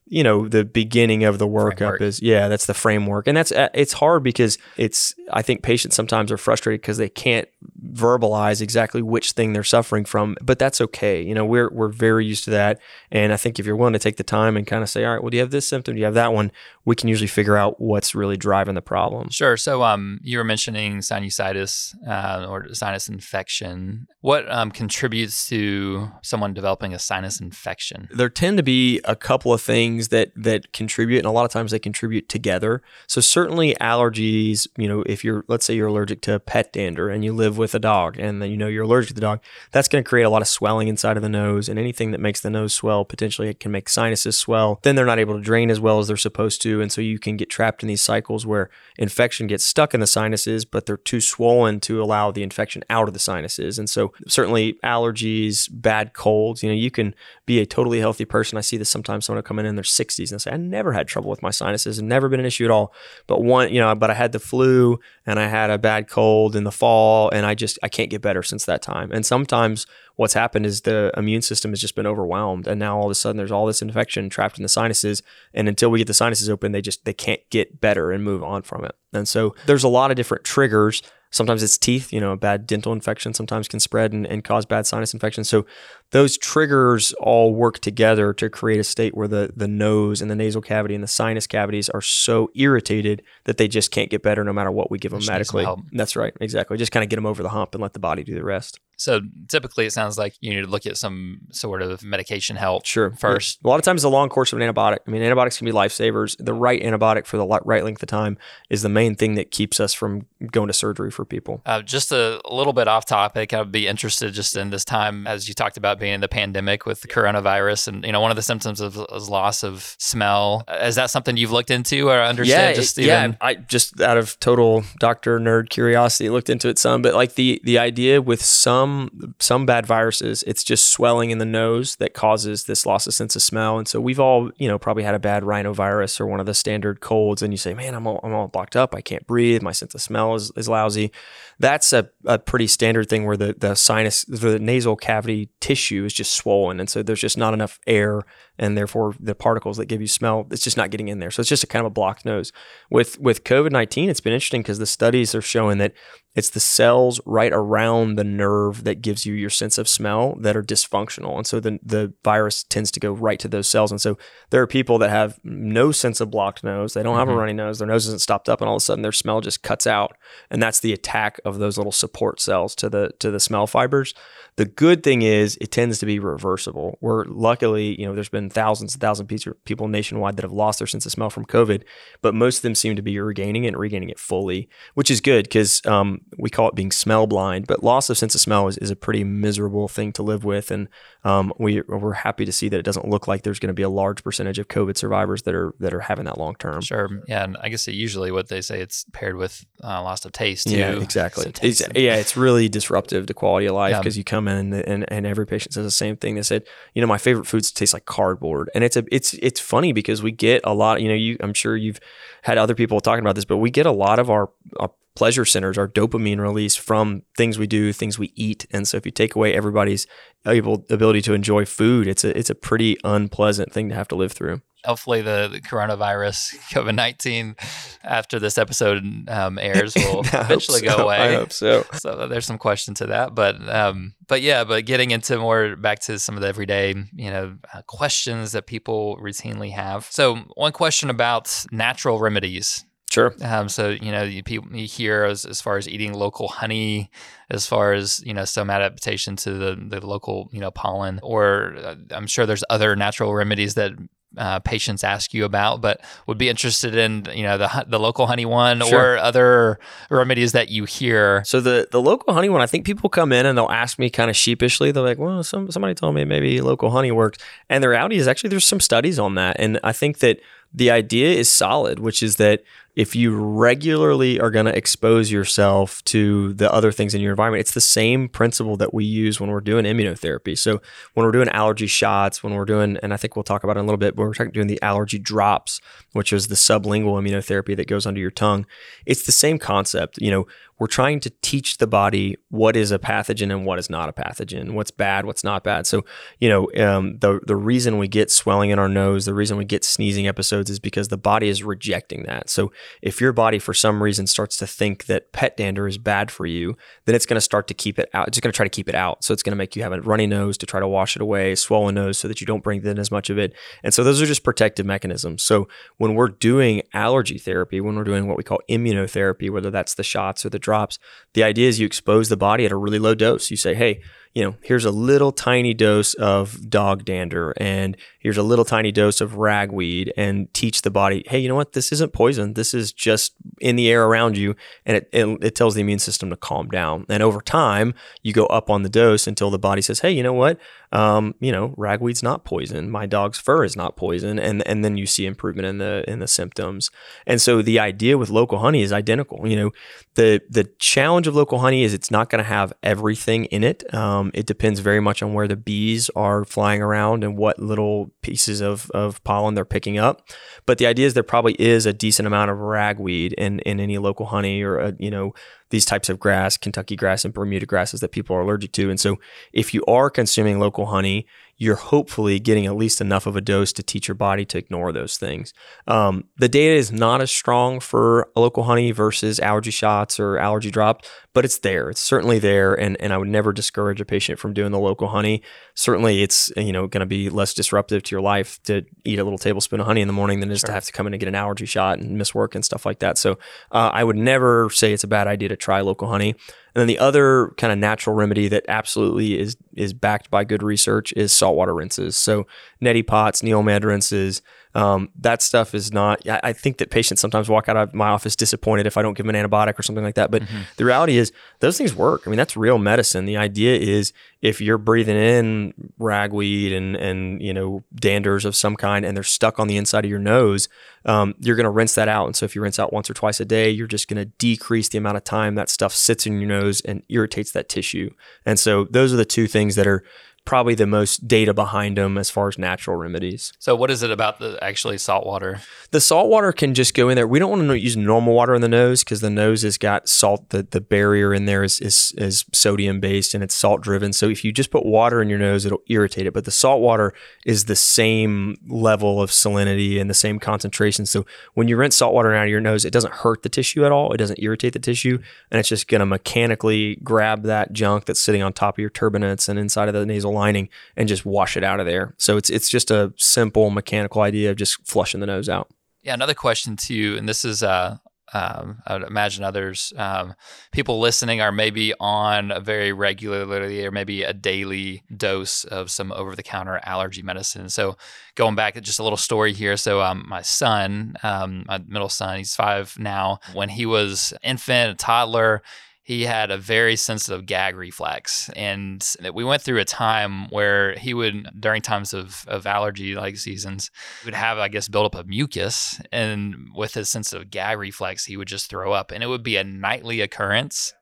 [0.09, 2.01] you know the beginning of the workup framework.
[2.01, 3.27] is yeah that's the framework.
[3.27, 7.09] And that's uh, it's hard because it's i think patients sometimes are frustrated because they
[7.09, 7.47] can't
[7.93, 11.21] verbalize exactly which thing they're suffering from but that's okay.
[11.21, 12.79] You know we're we're very used to that.
[13.11, 15.13] And i think if you're willing to take the time and kind of say all
[15.13, 15.95] right well do you have this symptom?
[15.95, 16.51] Do you have that one?
[16.89, 19.29] we can usually figure out what's really driving the problem.
[19.29, 19.55] Sure.
[19.57, 24.07] So um you were mentioning sinusitis uh, or sinus infection.
[24.21, 28.09] What um, contributes to someone developing a sinus infection?
[28.11, 31.45] There tend to be a couple of things things that that contribute and a lot
[31.45, 32.81] of times they contribute together.
[33.07, 37.23] So certainly allergies you know if you're let's say you're allergic to pet dander and
[37.23, 39.87] you live with a dog and then you know you're allergic to the dog that's
[39.87, 42.39] going to create a lot of swelling inside of the nose and anything that makes
[42.41, 44.79] the nose swell potentially it can make sinuses swell.
[44.83, 47.19] Then they're not able to drain as well as they're supposed to and so you
[47.19, 50.97] can get trapped in these cycles where infection gets stuck in the sinuses but they're
[50.97, 53.77] too swollen to allow the infection out of the sinuses.
[53.77, 57.13] And so certainly allergies bad colds you know you can
[57.45, 58.57] be a totally healthy person.
[58.57, 60.93] I see this sometimes someone will come in and they're 60s and say, I never
[60.93, 62.93] had trouble with my sinuses never been an issue at all.
[63.27, 66.55] But one, you know, but I had the flu and I had a bad cold
[66.55, 69.11] in the fall and I just, I can't get better since that time.
[69.11, 72.67] And sometimes what's happened is the immune system has just been overwhelmed.
[72.67, 75.21] And now all of a sudden there's all this infection trapped in the sinuses.
[75.53, 78.43] And until we get the sinuses open, they just, they can't get better and move
[78.43, 78.95] on from it.
[79.13, 82.65] And so there's a lot of different triggers Sometimes it's teeth, you know, a bad
[82.65, 85.43] dental infection sometimes can spread and, and cause bad sinus infection.
[85.43, 85.65] So
[86.11, 90.35] those triggers all work together to create a state where the, the nose and the
[90.35, 94.43] nasal cavity and the sinus cavities are so irritated that they just can't get better
[94.43, 95.67] no matter what we give them medically.
[95.91, 96.77] That's right, exactly.
[96.77, 98.79] Just kind of get them over the hump and let the body do the rest.
[98.99, 102.85] So typically, it sounds like you need to look at some sort of medication help.
[102.85, 103.11] Sure.
[103.11, 104.97] First, a lot of times, a long course of an antibiotic.
[105.07, 106.35] I mean, antibiotics can be lifesavers.
[106.37, 108.37] The right antibiotic for the right length of time
[108.69, 111.61] is the main thing that keeps us from going to surgery for people.
[111.65, 113.53] Uh, just a little bit off topic.
[113.53, 116.85] I'd be interested just in this time as you talked about being in the pandemic
[116.85, 120.63] with the coronavirus, and you know, one of the symptoms of, is loss of smell.
[120.81, 122.69] Is that something you've looked into or understand?
[122.69, 123.33] Yeah, just even- yeah.
[123.41, 127.61] I just out of total doctor nerd curiosity looked into it some, but like the
[127.63, 132.13] the idea with some some some bad viruses, it's just swelling in the nose that
[132.13, 133.77] causes this loss of sense of smell.
[133.77, 136.53] And so we've all, you know, probably had a bad rhinovirus or one of the
[136.53, 138.95] standard colds, and you say, "Man, I'm all, I'm all blocked up.
[138.95, 139.61] I can't breathe.
[139.61, 141.11] My sense of smell is, is lousy."
[141.59, 146.13] That's a, a pretty standard thing where the the sinus, the nasal cavity tissue is
[146.13, 148.23] just swollen, and so there's just not enough air
[148.59, 151.31] and therefore the particles that give you smell it's just not getting in there.
[151.31, 152.51] So it's just a kind of a blocked nose.
[152.91, 155.93] With with covid-19 it's been interesting because the studies are showing that
[156.35, 160.55] it's the cells right around the nerve that gives you your sense of smell that
[160.55, 161.35] are dysfunctional.
[161.35, 163.89] And so the, the virus tends to go right to those cells.
[163.91, 164.17] And so
[164.51, 166.93] there are people that have no sense of blocked nose.
[166.93, 167.19] They don't mm-hmm.
[167.19, 167.39] have a mm-hmm.
[167.39, 167.79] runny nose.
[167.79, 170.15] Their nose isn't stopped up and all of a sudden their smell just cuts out.
[170.51, 174.13] And that's the attack of those little support cells to the to the smell fibers.
[174.55, 176.97] The good thing is it tends to be reversible.
[176.99, 180.79] Where luckily, you know, there's been thousands and thousands of people nationwide that have lost
[180.79, 181.83] their sense of smell from COVID,
[182.21, 185.21] but most of them seem to be regaining it and regaining it fully, which is
[185.21, 187.67] good because um, we call it being smell blind.
[187.67, 190.71] But loss of sense of smell is, is a pretty miserable thing to live with,
[190.71, 190.87] and
[191.23, 193.83] um, we we're happy to see that it doesn't look like there's going to be
[193.83, 196.81] a large percentage of COVID survivors that are that are having that long term.
[196.81, 200.25] Sure, yeah, and I guess it usually what they say it's paired with uh, loss
[200.25, 200.67] of taste.
[200.67, 200.77] Too.
[200.77, 201.43] Yeah, exactly.
[201.43, 204.21] So it's, yeah, it's really disruptive to quality of life because yeah.
[204.21, 206.35] you come and, and and every patient says the same thing.
[206.35, 208.38] They said, you know, my favorite foods taste like cardboard,
[208.73, 211.01] and it's a it's it's funny because we get a lot.
[211.01, 211.99] You know, you I'm sure you've
[212.43, 214.49] had other people talking about this, but we get a lot of our,
[214.79, 218.97] our pleasure centers, our dopamine release from things we do, things we eat, and so
[218.97, 220.07] if you take away everybody's
[220.45, 224.15] able ability to enjoy food, it's a it's a pretty unpleasant thing to have to
[224.15, 227.55] live through hopefully the, the coronavirus COVID nineteen
[228.03, 230.97] after this episode um, airs will eventually so.
[230.97, 231.17] go away.
[231.17, 231.85] I hope so.
[231.99, 235.99] So there's some question to that, but um, but yeah, but getting into more back
[236.01, 240.05] to some of the everyday you know uh, questions that people routinely have.
[240.09, 242.85] So one question about natural remedies.
[243.09, 243.33] Sure.
[243.41, 247.09] Um, so you know, you, people you hear as, as far as eating local honey,
[247.49, 251.75] as far as you know, some adaptation to the the local you know pollen, or
[251.77, 253.93] uh, I'm sure there's other natural remedies that
[254.37, 258.27] uh, patients ask you about, but would be interested in you know the the local
[258.27, 259.13] honey one Sure.
[259.13, 261.43] or other remedies that you hear.
[261.45, 264.09] So the the local honey one, I think people come in and they'll ask me
[264.09, 264.91] kind of sheepishly.
[264.91, 267.39] They're like, "Well, some somebody told me maybe local honey works,"
[267.69, 270.39] and the reality is actually there's some studies on that, and I think that
[270.73, 272.61] the idea is solid, which is that
[272.95, 277.61] if you regularly are going to expose yourself to the other things in your environment,
[277.61, 280.57] it's the same principle that we use when we're doing immunotherapy.
[280.57, 280.81] So
[281.13, 283.79] when we're doing allergy shots, when we're doing, and I think we'll talk about it
[283.79, 285.79] in a little bit, but we're doing the allergy drops,
[286.13, 288.65] which is the sublingual immunotherapy that goes under your tongue.
[289.05, 290.17] It's the same concept.
[290.19, 290.47] You know,
[290.79, 294.13] we're trying to teach the body what is a pathogen and what is not a
[294.13, 295.85] pathogen, what's bad, what's not bad.
[295.85, 296.05] So,
[296.39, 299.65] you know, um, the the reason we get swelling in our nose, the reason we
[299.65, 302.49] get sneezing episodes is because the body is rejecting that.
[302.49, 306.31] So, if your body for some reason starts to think that pet dander is bad
[306.31, 308.27] for you, then it's going to start to keep it out.
[308.27, 309.23] It's going to try to keep it out.
[309.23, 311.21] So, it's going to make you have a runny nose to try to wash it
[311.21, 313.53] away, swollen nose so that you don't bring in as much of it.
[313.83, 315.43] And so, those are just protective mechanisms.
[315.43, 319.95] So, when we're doing allergy therapy, when we're doing what we call immunotherapy, whether that's
[319.95, 320.99] the shots or the drops,
[321.33, 323.51] the idea is you expose the body at a really low dose.
[323.51, 324.01] You say, hey,
[324.35, 328.91] you know, here's a little tiny dose of dog dander and here's a little tiny
[328.91, 331.73] dose of ragweed and teach the body, hey, you know what?
[331.73, 332.53] This isn't poison.
[332.53, 334.55] This is just in the air around you.
[334.85, 337.05] And it, it, it tells the immune system to calm down.
[337.09, 340.21] And over time, you go up on the dose until the body says, hey, you
[340.21, 340.59] know what?
[340.91, 342.89] Um, you know, ragweed's not poison.
[342.89, 344.37] My dog's fur is not poison.
[344.37, 346.91] And, and then you see improvement in the, in the symptoms.
[347.25, 349.47] And so the idea with local honey is identical.
[349.47, 349.71] You know,
[350.15, 353.91] the, the challenge of local honey is it's not going to have everything in it.
[353.93, 357.59] Um, Um, it depends very much on where the bees are flying around and what
[357.59, 360.27] little pieces of, of pollen they're picking up.
[360.65, 363.97] But the idea is there probably is a decent amount of ragweed in, in any
[363.97, 365.33] local honey or, a, you know,
[365.69, 368.89] these types of grass, Kentucky grass and Bermuda grasses that people are allergic to.
[368.89, 369.17] And so
[369.53, 371.25] if you are consuming local honey,
[371.59, 374.93] you're hopefully getting at least enough of a dose to teach your body to ignore
[374.93, 375.53] those things.
[375.87, 380.71] Um, the data is not as strong for local honey versus allergy shots or allergy
[380.71, 381.89] drops, but it's there.
[381.89, 385.09] It's certainly there, and and I would never discourage a patient from doing the local
[385.09, 385.43] honey.
[385.75, 389.23] Certainly, it's you know going to be less disruptive to your life to eat a
[389.23, 391.19] little tablespoon of honey in the morning than just to have to come in and
[391.19, 393.17] get an allergy shot and miss work and stuff like that.
[393.17, 393.33] So
[393.71, 396.35] uh, I would never say it's a bad idea to try local honey.
[396.73, 400.63] And then the other kind of natural remedy that absolutely is is backed by good
[400.63, 402.15] research is saltwater rinses.
[402.15, 402.45] So
[402.81, 404.41] neti pots, NeilMed rinses,
[404.75, 406.27] um, that stuff is not.
[406.27, 409.15] I, I think that patients sometimes walk out of my office disappointed if I don't
[409.15, 410.29] give them an antibiotic or something like that.
[410.29, 410.43] But
[410.77, 412.23] the reality is those things work.
[412.25, 413.25] I mean, that's real medicine.
[413.25, 418.75] The idea is if you're breathing in ragweed and and you know danders of some
[418.75, 420.69] kind and they're stuck on the inside of your nose,
[421.05, 422.27] um, you're going to rinse that out.
[422.27, 424.25] And so if you rinse out once or twice a day, you're just going to
[424.25, 428.11] decrease the amount of time that stuff sits in your nose and irritates that tissue.
[428.45, 430.03] And so those are the two things that are
[430.45, 433.53] probably the most data behind them as far as natural remedies.
[433.59, 435.61] So, what is it about the actually salt water?
[435.91, 437.27] The salt water can just go in there.
[437.27, 440.09] We don't want to use normal water in the nose because the nose has got
[440.09, 440.49] salt.
[440.49, 444.13] The, the barrier in there is, is, is sodium based and it's salt driven.
[444.13, 446.33] So if you just put water in your nose, it'll irritate it.
[446.33, 447.13] But the salt water
[447.45, 451.05] is the same level of salinity and the same concentration.
[451.05, 453.85] So when you rinse salt water out of your nose, it doesn't hurt the tissue
[453.85, 454.13] at all.
[454.13, 455.19] It doesn't irritate the tissue.
[455.51, 458.89] And it's just going to mechanically grab that junk that's sitting on top of your
[458.89, 462.13] turbinates and inside of the nasal lining and just wash it out of there.
[462.17, 465.69] So it's, it's just a simple mechanical idea of just flushing the nose out.
[466.01, 467.97] Yeah, another question too, and this is uh,
[468.33, 470.35] um, I would imagine others um,
[470.71, 476.11] people listening are maybe on a very regularly or maybe a daily dose of some
[476.11, 477.69] over-the-counter allergy medicine.
[477.69, 477.97] So
[478.35, 479.77] going back, just a little story here.
[479.77, 483.39] So um, my son, um, my middle son, he's five now.
[483.53, 485.61] When he was infant, a toddler,
[486.09, 491.13] he had a very sensitive gag reflex and we went through a time where he
[491.13, 493.91] would during times of, of allergy like seasons
[494.25, 498.35] would have i guess build up a mucus and with his sensitive gag reflex he
[498.35, 500.95] would just throw up and it would be a nightly occurrence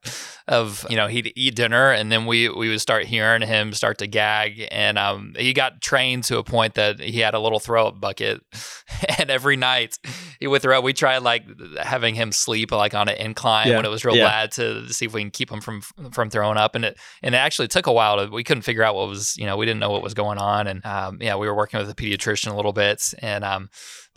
[0.46, 3.96] of you know he'd eat dinner and then we we would start hearing him start
[3.96, 7.60] to gag and um, he got trained to a point that he had a little
[7.60, 8.42] throw up bucket
[9.18, 9.98] and every night
[10.46, 11.44] would throw we tried like
[11.82, 13.76] having him sleep like on an incline Yeah.
[13.76, 14.28] when it was real Yeah.
[14.28, 15.80] bad to see if we can keep him from
[16.12, 18.82] from throwing up and it and it actually took a while to we couldn't figure
[18.84, 21.34] out what was you know we didn't know what was going on and um, yeah
[21.34, 23.68] we were working with a pediatrician a little bit and um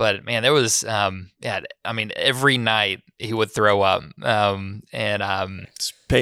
[0.01, 4.81] but man there was um yeah i mean every night he would throw up um
[4.91, 5.67] and um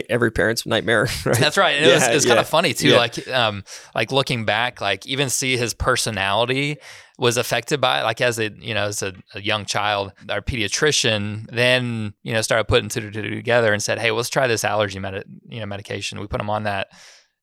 [0.09, 1.07] every parent's nightmare.
[1.25, 1.37] Right?
[1.37, 1.75] that's right.
[1.75, 2.89] And it was, it was kind of funny too.
[2.89, 2.97] Yeah.
[2.97, 3.63] Like, um,
[3.93, 6.77] like looking back, like even see his personality
[7.17, 8.03] was affected by it.
[8.03, 12.41] Like as a, you know, as a, a young child, our pediatrician then, you know,
[12.41, 16.19] started putting two together and said, Hey, let's try this allergy med- you know, medication.
[16.19, 16.87] We put him on that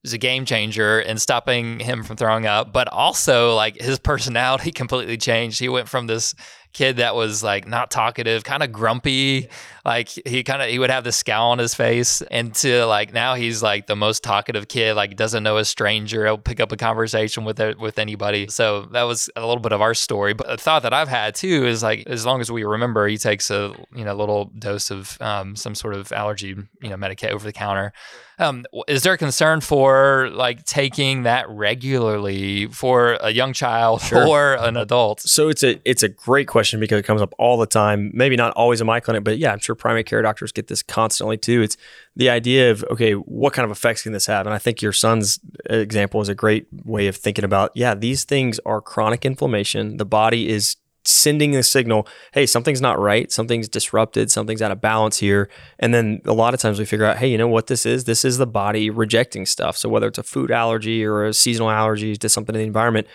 [0.07, 4.71] was a game changer in stopping him from throwing up, but also like his personality
[4.83, 5.59] completely changed.
[5.59, 6.33] He went from this
[6.77, 9.49] kid that was like not talkative, kind of grumpy,
[9.87, 13.15] like he kind of he would have the scowl on his face, and to like
[13.15, 16.73] now he's like the most talkative kid, like doesn't know a stranger, he'll pick up
[16.73, 18.47] a conversation with with anybody.
[18.49, 20.35] So that was a little bit of our story.
[20.35, 23.17] But a thought that I've had too is like as long as we remember, he
[23.17, 26.49] takes a you know little dose of um, some sort of allergy
[26.83, 27.95] you know medicate over the counter.
[28.39, 34.29] Um, is there a concern for like taking that regularly for a young child sure.
[34.29, 35.21] or an adult?
[35.21, 38.11] So it's a it's a great question because it comes up all the time.
[38.15, 40.83] Maybe not always in my clinic, but yeah, I'm sure primary care doctors get this
[40.83, 41.63] constantly too.
[41.63, 41.77] It's
[42.15, 44.47] the idea of okay, what kind of effects can this have?
[44.47, 47.73] And I think your son's example is a great way of thinking about.
[47.75, 49.97] Yeah, these things are chronic inflammation.
[49.97, 50.77] The body is
[51.09, 55.49] sending a signal, hey, something's not right, something's disrupted, something's out of balance here.
[55.79, 58.05] And then a lot of times we figure out, hey, you know what this is?
[58.05, 59.77] This is the body rejecting stuff.
[59.77, 63.07] So whether it's a food allergy or a seasonal allergy to something in the environment,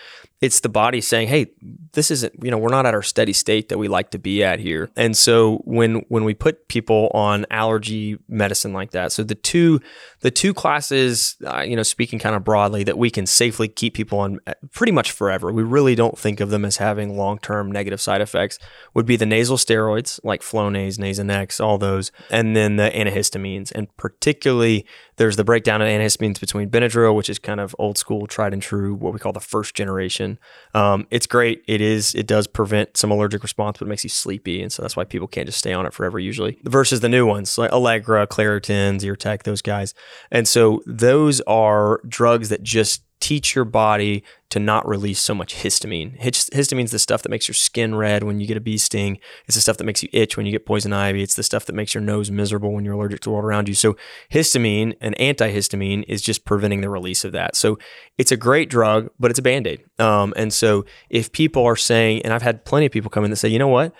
[0.41, 1.51] it's the body saying, "Hey,
[1.93, 4.43] this isn't, you know, we're not at our steady state that we like to be
[4.43, 9.23] at here." And so when when we put people on allergy medicine like that, so
[9.23, 9.79] the two
[10.21, 13.93] the two classes, uh, you know, speaking kind of broadly that we can safely keep
[13.93, 15.51] people on uh, pretty much forever.
[15.51, 18.57] We really don't think of them as having long-term negative side effects
[18.95, 23.71] would be the nasal steroids like Flonase, Nasonex, all those, and then the antihistamines.
[23.73, 24.87] And particularly
[25.21, 28.61] there's the breakdown of antihistamines between Benadryl, which is kind of old school, tried and
[28.61, 30.39] true, what we call the first generation.
[30.73, 31.63] Um, it's great.
[31.67, 32.15] It is.
[32.15, 35.03] It does prevent some allergic response, but it makes you sleepy, and so that's why
[35.03, 36.17] people can't just stay on it forever.
[36.17, 39.93] Usually, versus the new ones like Allegra, Claritin, Zyrtec, those guys.
[40.31, 45.55] And so those are drugs that just teach your body to not release so much
[45.55, 46.19] histamine.
[46.19, 49.17] Histamine is the stuff that makes your skin red when you get a bee sting.
[49.45, 51.23] It's the stuff that makes you itch when you get poison ivy.
[51.23, 53.69] It's the stuff that makes your nose miserable when you're allergic to the world around
[53.69, 53.75] you.
[53.75, 53.95] So
[54.29, 57.55] histamine and antihistamine is just preventing the release of that.
[57.55, 57.79] So
[58.17, 59.85] it's a great drug, but it's a band-aid.
[59.99, 63.29] Um, and so if people are saying, and I've had plenty of people come in
[63.29, 63.93] that say, you know what?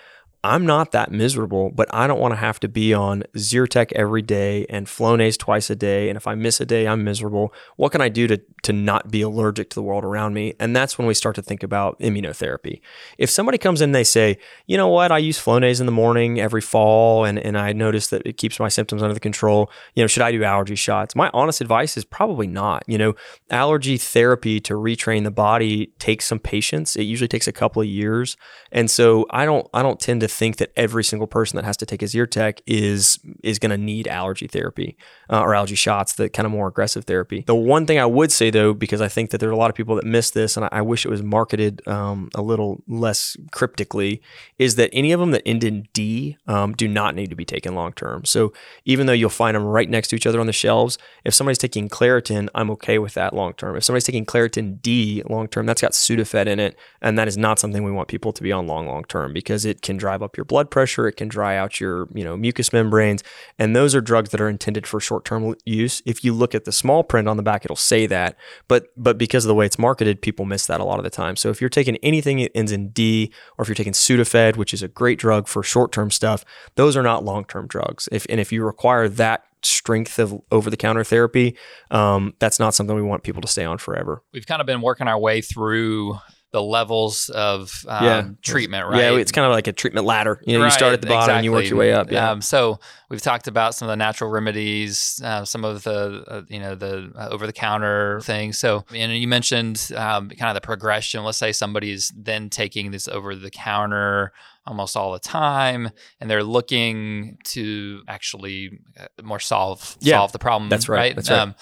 [0.44, 4.22] I'm not that miserable, but I don't want to have to be on Zyrtec every
[4.22, 6.08] day and Flonase twice a day.
[6.08, 7.54] And if I miss a day, I'm miserable.
[7.76, 10.54] What can I do to, to not be allergic to the world around me?
[10.58, 12.80] And that's when we start to think about immunotherapy.
[13.18, 16.40] If somebody comes in they say, you know what, I use Flonase in the morning
[16.40, 20.02] every fall and, and I notice that it keeps my symptoms under the control, you
[20.02, 21.14] know, should I do allergy shots?
[21.14, 22.82] My honest advice is probably not.
[22.88, 23.14] You know,
[23.50, 26.96] allergy therapy to retrain the body takes some patience.
[26.96, 28.36] It usually takes a couple of years.
[28.72, 31.76] And so I don't I don't tend to think that every single person that has
[31.78, 34.96] to take a Zyrtec is is going to need allergy therapy
[35.30, 37.44] uh, or allergy shots, the kind of more aggressive therapy.
[37.46, 39.70] The one thing I would say though, because I think that there are a lot
[39.70, 42.82] of people that miss this, and I, I wish it was marketed um, a little
[42.88, 44.22] less cryptically,
[44.58, 47.44] is that any of them that end in D um, do not need to be
[47.44, 48.24] taken long term.
[48.24, 48.52] So
[48.84, 51.58] even though you'll find them right next to each other on the shelves, if somebody's
[51.58, 53.76] taking Claritin, I'm okay with that long term.
[53.76, 57.36] If somebody's taking Claritin D long term, that's got Sudafed in it, and that is
[57.36, 60.21] not something we want people to be on long long term because it can drive
[60.22, 63.22] up your blood pressure, it can dry out your, you know, mucous membranes,
[63.58, 66.02] and those are drugs that are intended for short-term use.
[66.06, 68.36] If you look at the small print on the back, it'll say that,
[68.68, 71.10] but but because of the way it's marketed, people miss that a lot of the
[71.10, 71.36] time.
[71.36, 74.72] So if you're taking anything that ends in D, or if you're taking Sudafed, which
[74.72, 78.08] is a great drug for short-term stuff, those are not long-term drugs.
[78.12, 81.56] If and if you require that strength of over the counter therapy,
[81.92, 84.20] um, that's not something we want people to stay on forever.
[84.32, 86.18] We've kind of been working our way through
[86.52, 88.28] the levels of um, yeah.
[88.42, 89.00] treatment, right?
[89.00, 90.40] Yeah, it's kind of like a treatment ladder.
[90.46, 91.36] You know, right, you start at the bottom exactly.
[91.38, 92.10] and you work your way up.
[92.10, 92.30] Yeah.
[92.30, 96.42] Um, so we've talked about some of the natural remedies, uh, some of the uh,
[96.48, 98.58] you know the uh, over the counter things.
[98.58, 101.24] So and you mentioned um, kind of the progression.
[101.24, 104.32] Let's say somebody's then taking this over the counter
[104.64, 110.38] almost all the time and they're looking to actually uh, more solve yeah, solve the
[110.38, 111.16] problem that's right, right?
[111.16, 111.40] That's right.
[111.40, 111.54] Um,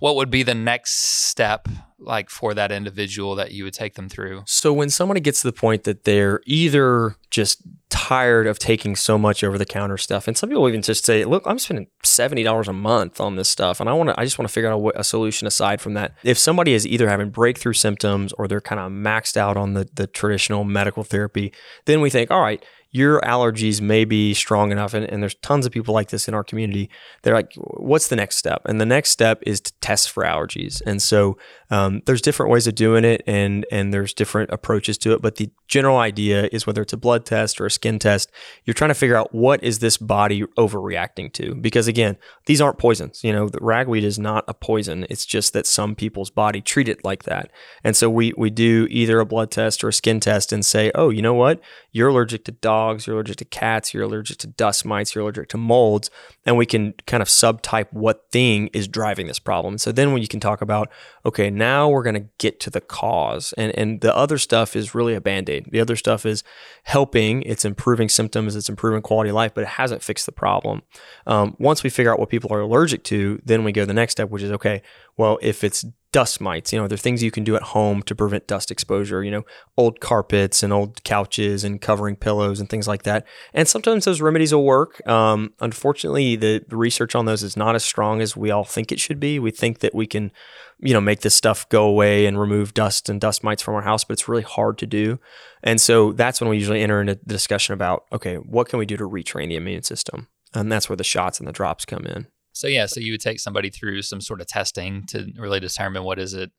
[0.00, 4.08] what would be the next step like for that individual that you would take them
[4.08, 4.42] through?
[4.46, 9.18] So when somebody gets to the point that they're either just tired of taking so
[9.18, 12.42] much over the counter stuff, and some people even just say, "Look, I'm spending seventy
[12.42, 14.70] dollars a month on this stuff, and I want to, I just want to figure
[14.70, 18.46] out a, a, solution aside from that." If somebody is either having breakthrough symptoms or
[18.46, 21.52] they're kind of maxed out on the the traditional medical therapy,
[21.86, 25.66] then we think, all right your allergies may be strong enough, and, and there's tons
[25.66, 26.88] of people like this in our community.
[27.22, 28.62] They're like, what's the next step?
[28.64, 30.80] And the next step is to test for allergies.
[30.86, 31.36] And so
[31.70, 35.20] um, there's different ways of doing it, and and there's different approaches to it.
[35.20, 38.30] But the general idea is whether it's a blood test or a skin test,
[38.64, 41.54] you're trying to figure out what is this body overreacting to.
[41.54, 43.22] Because again, these aren't poisons.
[43.22, 45.06] You know, ragweed is not a poison.
[45.10, 47.50] It's just that some people's body treat it like that.
[47.84, 50.90] And so we we do either a blood test or a skin test and say,
[50.94, 51.60] oh, you know what,
[51.92, 55.22] you're allergic to dog dogs, you're allergic to cats, you're allergic to dust mites, you're
[55.22, 56.10] allergic to molds,
[56.46, 59.78] and we can kind of subtype what thing is driving this problem.
[59.78, 60.90] So then when you can talk about,
[61.24, 64.94] okay, now we're going to get to the cause, and and the other stuff is
[64.94, 65.66] really a band aid.
[65.70, 66.44] The other stuff is
[66.84, 70.82] helping, it's improving symptoms, it's improving quality of life, but it hasn't fixed the problem.
[71.26, 73.94] Um, once we figure out what people are allergic to, then we go to the
[73.94, 74.82] next step, which is okay,
[75.16, 76.72] well, if it's dust mites.
[76.72, 79.30] You know, there are things you can do at home to prevent dust exposure, you
[79.30, 79.44] know,
[79.76, 83.26] old carpets and old couches and covering pillows and things like that.
[83.52, 85.06] And sometimes those remedies will work.
[85.06, 89.00] Um, unfortunately, the, research on those is not as strong as we all think it
[89.00, 89.38] should be.
[89.38, 90.32] We think that we can,
[90.78, 93.82] you know, make this stuff go away and remove dust and dust mites from our
[93.82, 95.18] house, but it's really hard to do.
[95.62, 98.86] And so that's when we usually enter into the discussion about, okay, what can we
[98.86, 100.28] do to retrain the immune system?
[100.54, 102.28] And that's where the shots and the drops come in.
[102.58, 106.02] So yeah, so you would take somebody through some sort of testing to really determine
[106.02, 106.50] what is it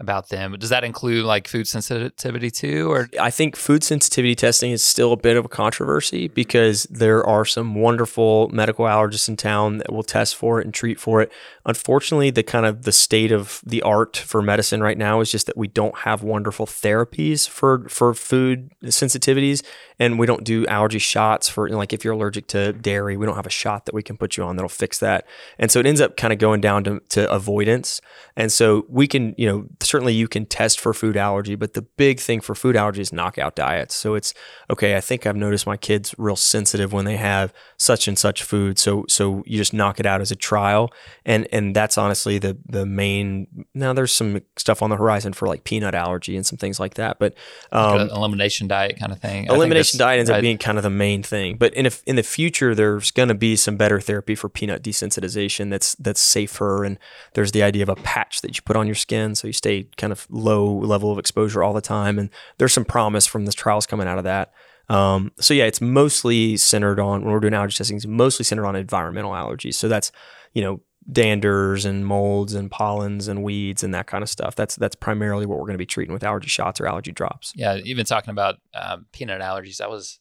[0.00, 0.56] about them.
[0.58, 5.12] Does that include like food sensitivity too or I think food sensitivity testing is still
[5.12, 9.92] a bit of a controversy because there are some wonderful medical allergists in town that
[9.92, 11.30] will test for it and treat for it.
[11.66, 15.46] Unfortunately, the kind of the state of the art for medicine right now is just
[15.46, 19.62] that we don't have wonderful therapies for for food sensitivities
[19.98, 23.36] and we don't do allergy shots for like if you're allergic to dairy, we don't
[23.36, 25.26] have a shot that we can put you on that'll fix that.
[25.58, 28.00] And so it ends up kind of going down to, to avoidance.
[28.36, 31.82] And so we can, you know, certainly you can test for food allergy, but the
[31.82, 33.94] big thing for food allergy is knockout diets.
[33.94, 34.34] So it's
[34.70, 34.96] okay.
[34.96, 38.78] I think I've noticed my kids real sensitive when they have such and such food.
[38.78, 40.92] So so you just knock it out as a trial,
[41.24, 43.46] and and that's honestly the the main.
[43.74, 46.94] Now there's some stuff on the horizon for like peanut allergy and some things like
[46.94, 47.34] that, but
[47.70, 49.46] um, like elimination diet kind of thing.
[49.46, 51.56] Elimination diet ends up being kind of the main thing.
[51.56, 54.82] But in a, in the future, there's going to be some better therapy for peanut
[54.82, 56.98] desensitization that's that's safer, and
[57.34, 59.88] there's the idea of a patch that you put on your skin so you stay
[59.96, 62.18] kind of low level of exposure all the time.
[62.18, 64.52] And there's some promise from the trials coming out of that.
[64.88, 68.66] Um, so yeah, it's mostly centered on when we're doing allergy testing, it's mostly centered
[68.66, 69.74] on environmental allergies.
[69.74, 70.12] So that's,
[70.52, 70.80] you know,
[71.10, 74.54] danders and molds and pollens and weeds and that kind of stuff.
[74.54, 77.52] That's that's primarily what we're going to be treating with allergy shots or allergy drops.
[77.54, 80.20] Yeah, even talking about um, peanut allergies, I was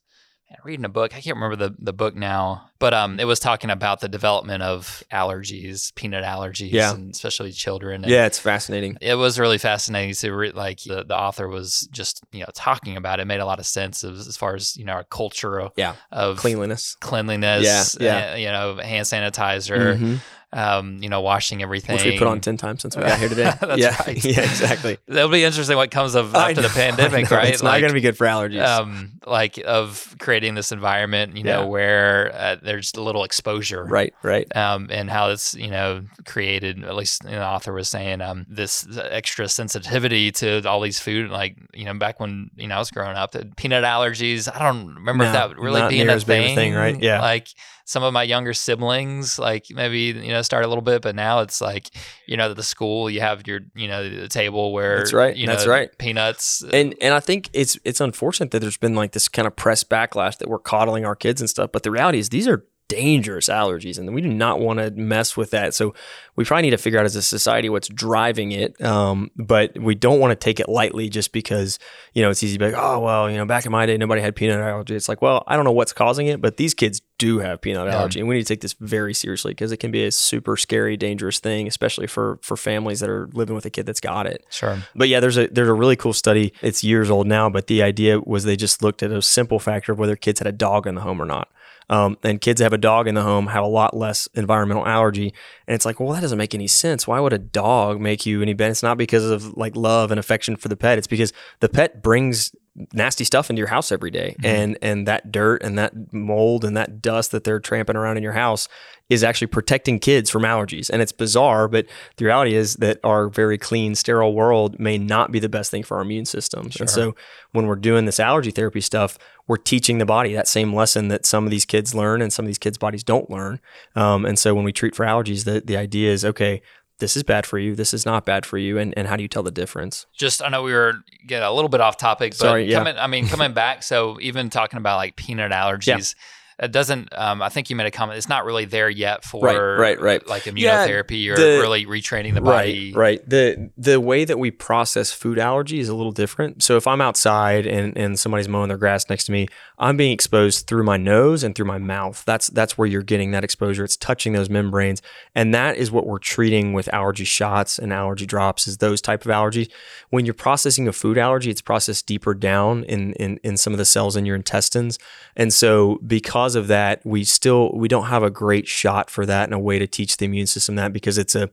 [0.64, 1.16] reading a book.
[1.16, 4.62] I can't remember the, the book now, but um, it was talking about the development
[4.62, 6.94] of allergies, peanut allergies, yeah.
[6.94, 8.04] and especially children.
[8.04, 8.98] And yeah, it's fascinating.
[9.02, 10.56] It was really fascinating to read.
[10.56, 13.24] Like the, the author was just you know talking about it.
[13.24, 15.60] it made a lot of sense of, as far as you know our culture.
[15.60, 17.98] Of, yeah, of cleanliness, cleanliness.
[18.00, 18.34] Yeah, yeah.
[18.34, 19.96] Uh, you know, hand sanitizer.
[19.96, 20.16] Mm-hmm
[20.54, 21.96] um, you know, washing everything.
[21.96, 23.52] Which we put on 10 times since we got here today.
[23.62, 24.02] That's yeah.
[24.06, 24.24] right.
[24.34, 24.98] Yeah, exactly.
[25.08, 27.50] That'll be interesting what comes of after the pandemic, right?
[27.50, 28.66] It's like, not going to be good for allergies.
[28.66, 31.66] Um, like of creating this environment, you know, yeah.
[31.66, 33.84] where uh, there's a little exposure.
[33.84, 34.56] Right, right.
[34.56, 38.88] Um, and how it's, you know, created, at least the author was saying, um, this
[38.98, 41.30] extra sensitivity to all these food.
[41.30, 44.96] Like, you know, back when, you know, I was growing up, peanut allergies, I don't
[44.96, 46.74] remember no, if that really being a thing, thing.
[46.74, 47.00] Right.
[47.02, 47.22] Yeah.
[47.22, 47.50] Like,
[47.86, 51.40] some of my younger siblings like maybe you know start a little bit but now
[51.40, 51.90] it's like
[52.28, 55.46] you know the school you have your you know the table where that's right you
[55.46, 55.98] know, that's right.
[55.98, 59.48] peanuts uh and and i think it's it's unfortunate that there's been like this kind
[59.48, 62.48] of press backlash that we're coddling our kids and stuff but the reality is these
[62.48, 65.74] are dangerous allergies, and we do not want to mess with that.
[65.74, 65.94] So
[66.36, 68.80] we probably need to figure out as a society what's driving it.
[68.84, 71.80] Um, but we don't want to take it lightly just because
[72.14, 73.98] you know it's easy to be like, oh well, you know, back in my day
[73.98, 74.96] nobody had peanut allergy.
[74.96, 77.88] It's like, well, I don't know what's causing it, but these kids do have peanut
[77.88, 77.98] yeah.
[77.98, 80.58] allergy, and we need to take this very seriously because it can be a super
[80.58, 84.28] scary, dangerous thing, especially for for families that are living with a kid that's got
[84.28, 84.46] it.
[84.50, 84.78] Sure.
[84.96, 86.54] But yeah, there's a there's a really cool study.
[86.62, 89.92] It's years old now, but the idea was they just looked at a simple factor
[89.92, 91.50] of whether kids had a dog in the home or not.
[91.90, 94.86] Um, and kids that have a dog in the home have a lot less environmental
[94.86, 95.34] allergy.
[95.68, 97.08] And it's like, well, that doesn't make any sense.
[97.08, 98.72] Why would a dog make you any better?
[98.72, 100.98] It's not because of like love and affection for the pet.
[100.98, 102.54] It's because the pet brings
[102.92, 104.36] nasty stuff into your house every day.
[104.40, 104.46] Mm-hmm.
[104.46, 108.24] and and that dirt and that mold and that dust that they're tramping around in
[108.24, 108.68] your house
[109.14, 111.86] is actually protecting kids from allergies and it's bizarre but
[112.18, 115.84] the reality is that our very clean sterile world may not be the best thing
[115.84, 116.84] for our immune systems sure.
[116.84, 117.16] and so
[117.52, 121.26] when we're doing this allergy therapy stuff we're teaching the body that same lesson that
[121.26, 123.60] some of these kids learn and some of these kids bodies don't learn
[123.96, 126.62] um, and so when we treat for allergies the, the idea is okay
[127.00, 129.24] this is bad for you, this is not bad for you, and, and how do
[129.24, 130.06] you tell the difference?
[130.14, 130.94] Just I know we were
[131.28, 132.78] getting a little bit off topic, but Sorry, yeah.
[132.78, 136.16] coming, I mean coming back, so even talking about like peanut allergies.
[136.16, 136.24] Yeah
[136.60, 137.10] it doesn't.
[137.18, 138.18] Um, I think you made a comment.
[138.18, 140.28] It's not really there yet for Right, right, right.
[140.28, 140.52] like Yeah,
[140.88, 142.94] immunotherapy or really retraining the body.
[142.94, 143.30] Right, right.
[143.30, 146.64] The the way that we process food allergy is a little different.
[146.64, 149.48] So if I'm outside and, and somebody's mowing their grass next to me,
[149.78, 152.24] I'm being exposed through my nose and through my mouth.
[152.26, 153.84] That's that's where you're getting that exposure.
[153.84, 155.02] It's touching those membranes.
[155.36, 159.26] And that is what we're treating with allergy shots and allergy drops is those type
[159.26, 159.72] of allergies.
[160.10, 163.78] When you're processing a food allergy, it's processed deeper down in, in in some of
[163.78, 165.00] the cells in your intestines.
[165.36, 169.46] And so because of that, we still we don't have a great shot for that
[169.46, 171.50] and a way to teach the immune system that because it's a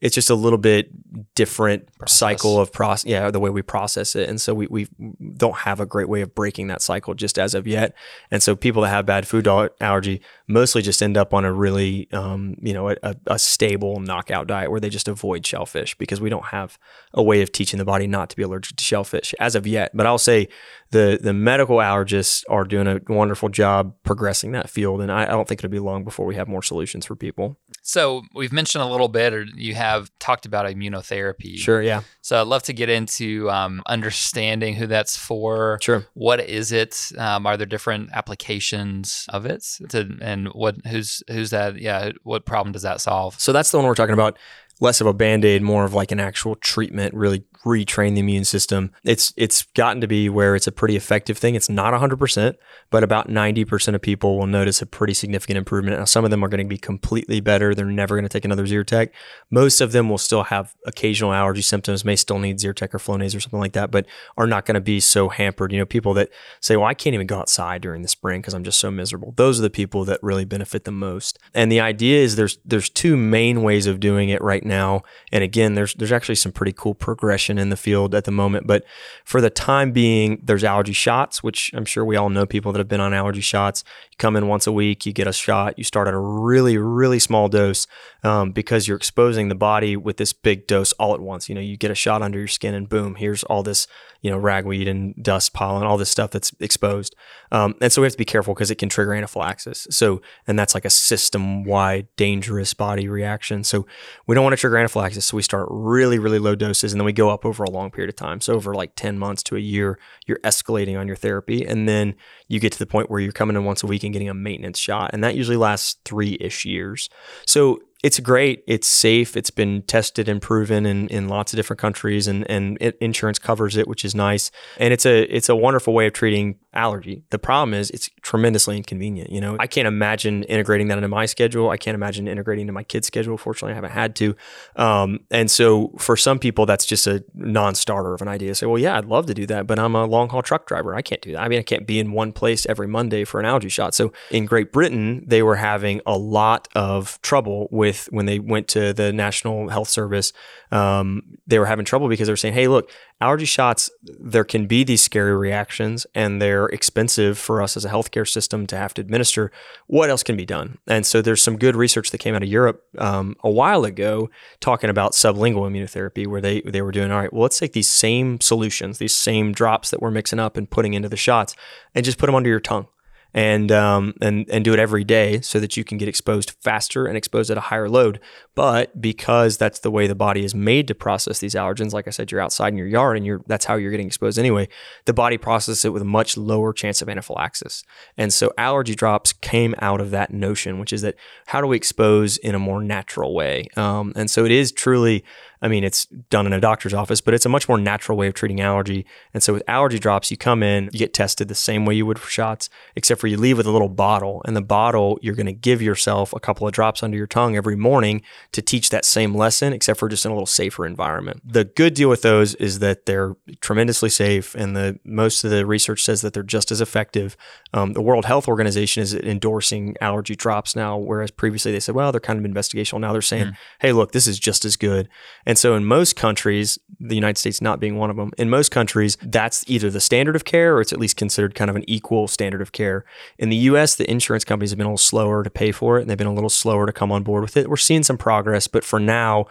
[0.00, 0.90] it's just a little bit
[1.34, 4.28] different cycle of process yeah the way we process it.
[4.28, 4.88] And so we, we
[5.36, 7.94] don't have a great way of breaking that cycle just as of yet.
[8.30, 12.10] And so people that have bad food allergy mostly just end up on a really
[12.12, 16.30] um, you know a, a stable knockout diet where they just avoid shellfish because we
[16.30, 16.78] don't have
[17.14, 19.90] a way of teaching the body not to be allergic to shellfish as of yet.
[19.94, 20.48] But i'll say
[20.90, 25.00] the the medical allergists are doing a wonderful job progressing that field.
[25.00, 27.58] And i, I don't think it'll be long before we have more solutions for people
[27.82, 31.56] So we've mentioned a little bit, or you have talked about immunotherapy.
[31.56, 35.78] sure yeah So I'd love to get into um, understanding who that's for.
[35.80, 37.12] sure What is it?
[37.16, 39.64] Um, are there different applications of it?
[39.90, 41.80] To, and what who's who's that?
[41.80, 43.40] Yeah, what problem does that solve?
[43.40, 44.38] So that's the one we're talking about.
[44.82, 48.44] Less of a band aid, more of like an actual treatment, really retrain the immune
[48.44, 48.90] system.
[49.04, 51.54] It's it's gotten to be where it's a pretty effective thing.
[51.54, 52.54] It's not 100%,
[52.90, 55.98] but about 90% of people will notice a pretty significant improvement.
[55.98, 57.74] Now, some of them are going to be completely better.
[57.74, 59.10] They're never going to take another Zyrtec.
[59.50, 63.36] Most of them will still have occasional allergy symptoms, may still need Zyrtec or Flonase
[63.36, 64.06] or something like that, but
[64.36, 65.72] are not going to be so hampered.
[65.72, 66.30] You know, people that
[66.60, 69.32] say, well, I can't even go outside during the spring because I'm just so miserable.
[69.36, 71.38] Those are the people that really benefit the most.
[71.54, 75.02] And the idea is there's there's two main ways of doing it right now.
[75.30, 78.66] And again, there's there's actually some pretty cool progression in the field at the moment.
[78.66, 78.84] But
[79.24, 82.78] for the time being, there's allergy shots, which I'm sure we all know people that
[82.78, 83.84] have been on allergy shots.
[84.10, 85.78] You come in once a week, you get a shot.
[85.78, 87.86] You start at a really really small dose
[88.22, 91.48] um, because you're exposing the body with this big dose all at once.
[91.48, 93.86] You know, you get a shot under your skin, and boom, here's all this
[94.22, 97.14] you know ragweed and dust pollen, all this stuff that's exposed.
[97.52, 99.86] Um, and so we have to be careful because it can trigger anaphylaxis.
[99.90, 103.64] So and that's like a system wide dangerous body reaction.
[103.64, 103.86] So
[104.26, 105.26] we don't want to trigger anaphylaxis.
[105.26, 107.90] So we start really really low doses, and then we go up over a long
[107.90, 108.40] period of time.
[108.40, 112.14] So over like ten months to a year, you're escalating on your therapy, and then
[112.48, 114.34] you get to the point where you're coming in once a week and getting a
[114.34, 117.08] maintenance shot, and that usually lasts three ish years.
[117.46, 118.64] So it's great.
[118.66, 119.36] It's safe.
[119.36, 123.38] It's been tested and proven in, in lots of different countries, and and it, insurance
[123.38, 124.50] covers it, which is nice.
[124.78, 127.24] And it's a it's a wonderful way of treating allergy.
[127.30, 129.30] The problem is it's tremendously inconvenient.
[129.30, 131.70] You know, I can't imagine integrating that into my schedule.
[131.70, 133.36] I can't imagine integrating into my kid's schedule.
[133.36, 134.36] Fortunately, I haven't had to.
[134.76, 138.54] Um, and so for some people, that's just a non-starter of an idea.
[138.54, 140.94] Say, well, yeah, I'd love to do that, but I'm a long haul truck driver.
[140.94, 141.42] I can't do that.
[141.42, 143.94] I mean, I can't be in one place every Monday for an allergy shot.
[143.94, 148.68] So in Great Britain, they were having a lot of trouble with when they went
[148.68, 150.32] to the National Health Service.
[150.70, 152.90] Um, they were having trouble because they were saying, hey, look,
[153.20, 157.88] allergy shots, there can be these scary reactions and they're expensive for us as a
[157.88, 159.52] healthcare system to have to administer.
[159.86, 160.78] What else can be done?
[160.86, 164.30] And so there's some good research that came out of Europe um, a while ago
[164.60, 167.90] talking about sublingual immunotherapy, where they, they were doing, all right, well, let's take these
[167.90, 171.54] same solutions, these same drops that we're mixing up and putting into the shots
[171.94, 172.86] and just put them under your tongue
[173.32, 177.06] and um, and and do it every day so that you can get exposed faster
[177.06, 178.20] and exposed at a higher load.
[178.54, 182.10] But because that's the way the body is made to process these allergens, like I
[182.10, 184.68] said, you're outside in your yard and you're that's how you're getting exposed anyway.
[185.04, 187.84] The body processes it with a much lower chance of anaphylaxis.
[188.16, 191.14] And so allergy drops came out of that notion, which is that
[191.46, 193.66] how do we expose in a more natural way?
[193.76, 195.24] Um, and so it is truly
[195.62, 198.28] I mean, it's done in a doctor's office, but it's a much more natural way
[198.28, 199.04] of treating allergy.
[199.34, 202.06] And so with allergy drops, you come in, you get tested the same way you
[202.06, 204.42] would for shots, except for you leave with a little bottle.
[204.46, 207.56] And the bottle, you're going to give yourself a couple of drops under your tongue
[207.56, 211.42] every morning to teach that same lesson, except for just in a little safer environment.
[211.44, 215.66] The good deal with those is that they're tremendously safe, and the most of the
[215.66, 217.36] research says that they're just as effective.
[217.74, 222.12] Um, the World Health Organization is endorsing allergy drops now, whereas previously they said, well,
[222.12, 223.00] they're kind of investigational.
[223.00, 225.08] Now they're saying, hey, look, this is just as good.
[225.46, 228.70] And so in most countries, the United States not being one of them, in most
[228.70, 231.84] countries, that's either the standard of care or it's at least considered kind of an
[231.88, 233.04] equal standard of care.
[233.38, 236.02] In the US, the insurance companies have been a little slower to pay for it
[236.02, 237.70] and they've been a little slower to come on board with it.
[237.70, 239.46] We're seeing some progress, but for now,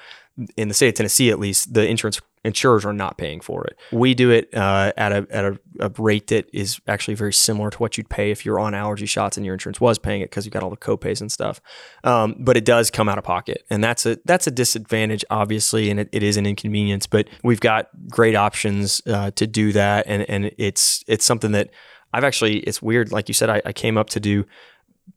[0.56, 3.78] in the state of Tennessee, at least, the insurance insurers are not paying for it.
[3.92, 7.70] We do it uh, at a at a, a rate that is actually very similar
[7.70, 10.30] to what you'd pay if you're on allergy shots and your insurance was paying it
[10.30, 11.62] because you got all the copays and stuff.
[12.04, 15.90] Um, but it does come out of pocket, and that's a that's a disadvantage, obviously,
[15.90, 17.08] and it, it is an inconvenience.
[17.08, 21.70] But we've got great options uh, to do that, and and it's it's something that
[22.14, 23.12] I've actually it's weird.
[23.12, 24.46] Like you said, I, I came up to do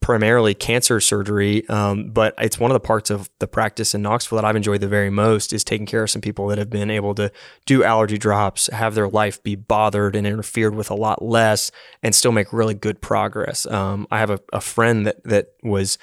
[0.01, 4.37] primarily cancer surgery, um, but it's one of the parts of the practice in Knoxville
[4.37, 6.91] that I've enjoyed the very most is taking care of some people that have been
[6.91, 7.31] able to
[7.67, 11.71] do allergy drops, have their life be bothered and interfered with a lot less,
[12.03, 13.67] and still make really good progress.
[13.67, 15.99] Um, I have a, a friend that that was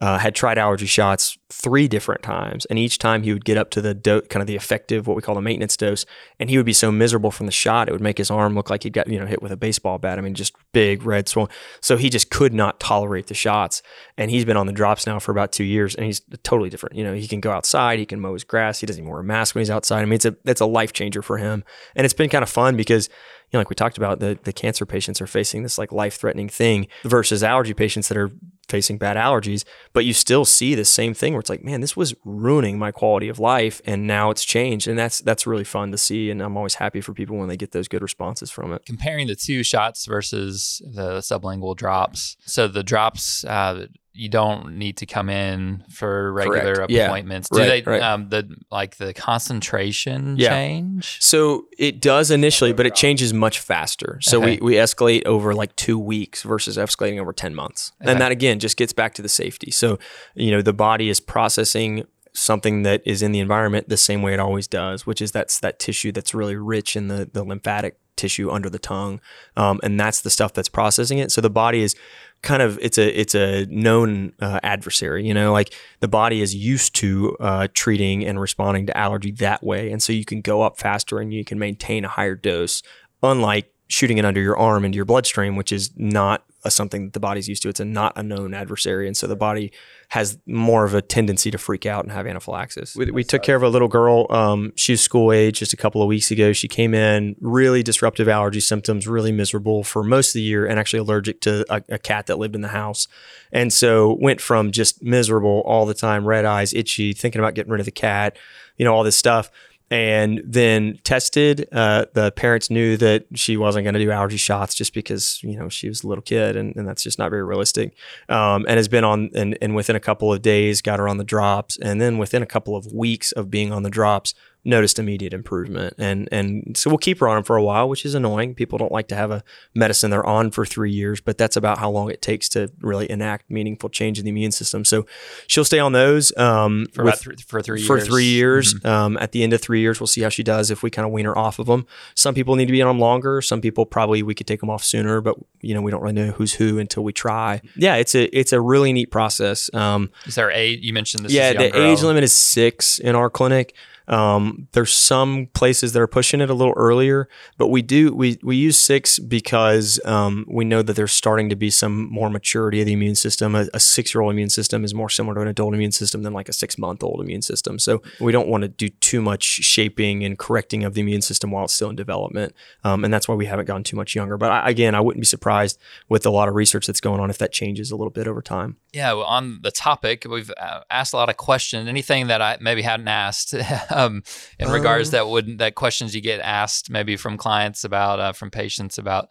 [0.00, 3.70] uh, had tried allergy shots three different times, and each time he would get up
[3.70, 6.06] to the do- kind of the effective, what we call the maintenance dose,
[6.38, 8.70] and he would be so miserable from the shot, it would make his arm look
[8.70, 10.18] like he'd got you know hit with a baseball bat.
[10.18, 11.50] I mean, just big red swollen.
[11.82, 13.82] So he just could not tolerate the shots,
[14.16, 16.96] and he's been on the drops now for about two years, and he's totally different.
[16.96, 19.20] You know, he can go outside, he can mow his grass, he doesn't even wear
[19.20, 20.00] a mask when he's outside.
[20.00, 21.62] I mean, it's a it's a life changer for him,
[21.94, 23.10] and it's been kind of fun because
[23.50, 26.16] you know, like we talked about, the the cancer patients are facing this like life
[26.16, 28.30] threatening thing versus allergy patients that are
[28.68, 31.96] facing bad allergies, but you still see the same thing where it's like, man, this
[31.96, 35.90] was ruining my quality of life, and now it's changed, and that's that's really fun
[35.90, 38.72] to see, and I'm always happy for people when they get those good responses from
[38.72, 38.86] it.
[38.86, 43.44] Comparing the two shots versus the sublingual drops, so the drops.
[43.44, 46.90] Uh, you don't need to come in for regular Correct.
[46.90, 47.06] Yeah.
[47.06, 47.48] appointments.
[47.48, 48.02] Do Right, they right.
[48.02, 50.50] um the like the concentration Yeah.
[50.50, 51.18] change?
[51.20, 54.18] So it does initially, but it changes much faster.
[54.22, 54.58] So Okay.
[54.60, 57.92] we, we escalate over like two weeks versus escalating over 10 months.
[58.02, 58.10] Okay.
[58.10, 59.70] And that again just gets back to the safety.
[59.70, 59.98] So,
[60.34, 64.32] you know, the body is processing something that is in the environment the same way
[64.32, 67.98] it always does, which is that's that tissue that's really rich in the, the lymphatic
[68.16, 69.20] tissue under the tongue.
[69.56, 71.32] Um, and that's the stuff that's processing it.
[71.32, 71.96] So the body is
[72.42, 76.54] kind of it's a it's a known uh, adversary you know like the body is
[76.54, 79.92] used to uh, treating and responding to allergy that way.
[79.92, 82.82] And so you can go up faster and you can maintain a higher dose
[83.22, 87.12] unlike shooting it under your arm into your bloodstream which is not a, something that
[87.12, 87.68] the body's used to.
[87.68, 89.06] It's a not a known adversary.
[89.06, 89.72] And so the body
[90.08, 92.96] has more of a tendency to freak out and have anaphylaxis.
[92.96, 94.26] We, we took care of a little girl.
[94.30, 96.52] Um, she was school age just a couple of weeks ago.
[96.52, 100.78] She came in really disruptive allergy symptoms really miserable for most of the year and
[100.78, 103.08] actually allergic to a, a cat that lived in the house.
[103.52, 107.72] And so went from just miserable all the time red eyes itchy thinking about getting
[107.72, 108.36] rid of the cat
[108.80, 109.50] you know all this stuff
[109.90, 111.68] and then tested.
[111.72, 115.58] Uh, the parents knew that she wasn't going to do allergy shots just because you
[115.58, 117.94] know she was a little kid, and, and that's just not very realistic.
[118.28, 121.16] Um, and has been on, and, and within a couple of days, got her on
[121.16, 124.34] the drops, and then within a couple of weeks of being on the drops,
[124.64, 125.94] noticed immediate improvement.
[125.98, 128.54] And and so we'll keep her on them for a while, which is annoying.
[128.54, 129.42] People don't like to have a
[129.74, 133.10] medicine they're on for three years, but that's about how long it takes to really
[133.10, 134.84] enact meaningful change in the immune system.
[134.84, 135.06] So
[135.46, 138.08] she'll stay on those um, For with- about three, for three for years.
[138.08, 138.74] three years.
[138.74, 138.86] Mhm.
[138.88, 141.06] Um, at the end of three years, we'll see how she does if we kind
[141.06, 141.86] of wean her off of them.
[142.14, 143.40] Some people need to be on them longer.
[143.40, 146.12] Some people probably we could take them off sooner, but you know we don't really
[146.14, 147.60] know who's who until we try.
[147.76, 149.72] Yeah, it's a it's a really neat process.
[149.74, 150.80] Um, Is there age?
[150.82, 151.32] You mentioned this.
[151.32, 151.82] yeah, is the girl.
[151.92, 153.74] age limit is six in our clinic.
[154.10, 158.38] Um, there's some places that are pushing it a little earlier, but we do we
[158.42, 162.80] we use six because um, we know that there's starting to be some more maturity
[162.80, 163.54] of the immune system.
[163.54, 166.24] A, a six year old immune system is more similar to an adult immune system
[166.24, 167.78] than like a six month old immune system.
[167.78, 171.52] So we don't want to do too much shaping and correcting of the immune system
[171.52, 172.52] while it's still in development,
[172.82, 174.36] um, and that's why we haven't gone too much younger.
[174.36, 177.30] But I, again, I wouldn't be surprised with a lot of research that's going on
[177.30, 178.76] if that changes a little bit over time.
[178.92, 181.88] Yeah, well, on the topic, we've uh, asked a lot of questions.
[181.88, 183.54] Anything that I maybe hadn't asked
[184.06, 184.22] um,
[184.58, 188.32] in regards Um, that would that questions you get asked maybe from clients about uh,
[188.32, 189.28] from patients about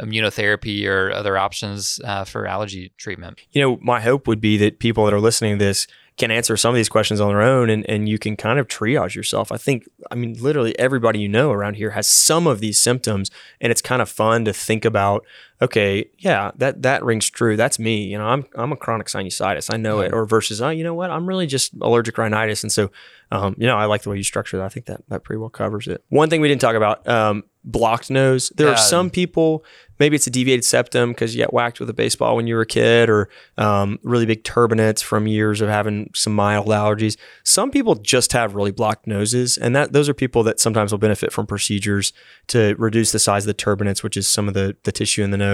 [0.00, 3.40] immunotherapy or other options uh, for allergy treatment.
[3.50, 6.56] you know, my hope would be that people that are listening to this can answer
[6.56, 9.50] some of these questions on their own and, and you can kind of triage yourself.
[9.50, 13.30] I think, I mean, literally everybody you know around here has some of these symptoms
[13.60, 15.24] and it's kind of fun to think about,
[15.62, 17.56] okay, yeah, that, that rings true.
[17.56, 18.04] That's me.
[18.04, 19.72] You know, I'm, I'm a chronic sinusitis.
[19.72, 20.12] I know it.
[20.12, 21.10] Or versus, oh, you know what?
[21.10, 22.62] I'm really just allergic rhinitis.
[22.62, 22.90] And so,
[23.32, 24.64] um, you know, I like the way you structure that.
[24.64, 26.02] I think that, that pretty well covers it.
[26.08, 28.50] One thing we didn't talk about, um, blocked nose.
[28.56, 28.72] There Yeah.
[28.72, 29.62] are some people,
[29.98, 32.62] maybe it's a deviated septum because you got whacked with a baseball when you were
[32.62, 37.18] a kid or um, really big turbinates from years of having some mild allergies.
[37.44, 40.98] Some people just have really blocked noses, and that those are people that sometimes will
[40.98, 42.14] benefit from procedures
[42.46, 45.30] to reduce the size of the turbinates, which is some of the, the tissue in
[45.30, 45.49] the nose,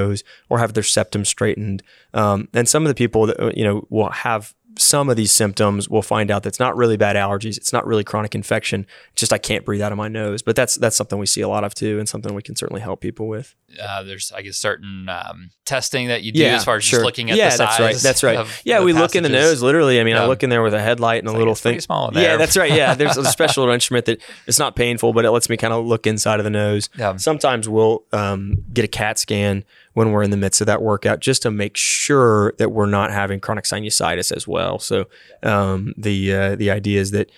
[0.48, 1.82] or have their septum straightened.
[2.14, 5.88] Um, and some of the people that you know will have some of these symptoms
[5.88, 9.32] we'll find out that's not really bad allergies it's not really chronic infection it's just
[9.32, 11.64] i can't breathe out of my nose but that's that's something we see a lot
[11.64, 15.08] of too and something we can certainly help people with Uh, there's, I guess, certain
[15.08, 16.98] um, testing that you do Yeah, as far as sure.
[16.98, 17.68] just looking at yeah, the size.
[17.68, 17.96] that's right.
[18.02, 18.62] That's right.
[18.64, 19.98] Yeah, we look in the nose literally.
[20.00, 21.80] I mean, I look in there with a headlight and a It's like, little thing.
[21.80, 22.70] small Yeah, that's right.
[22.72, 25.84] Yeah, there's a special instrument that it's not painful, but it lets me kind of
[25.86, 26.88] look inside of the nose.
[26.98, 27.16] Yeah.
[27.16, 29.64] Sometimes we'll um, get a CAT scan
[29.96, 33.10] when we're in the midst of that workout just to make sure that we're not
[33.10, 34.78] having chronic sinusitis as well.
[34.78, 35.06] So
[35.42, 37.30] um, the uh, the idea is that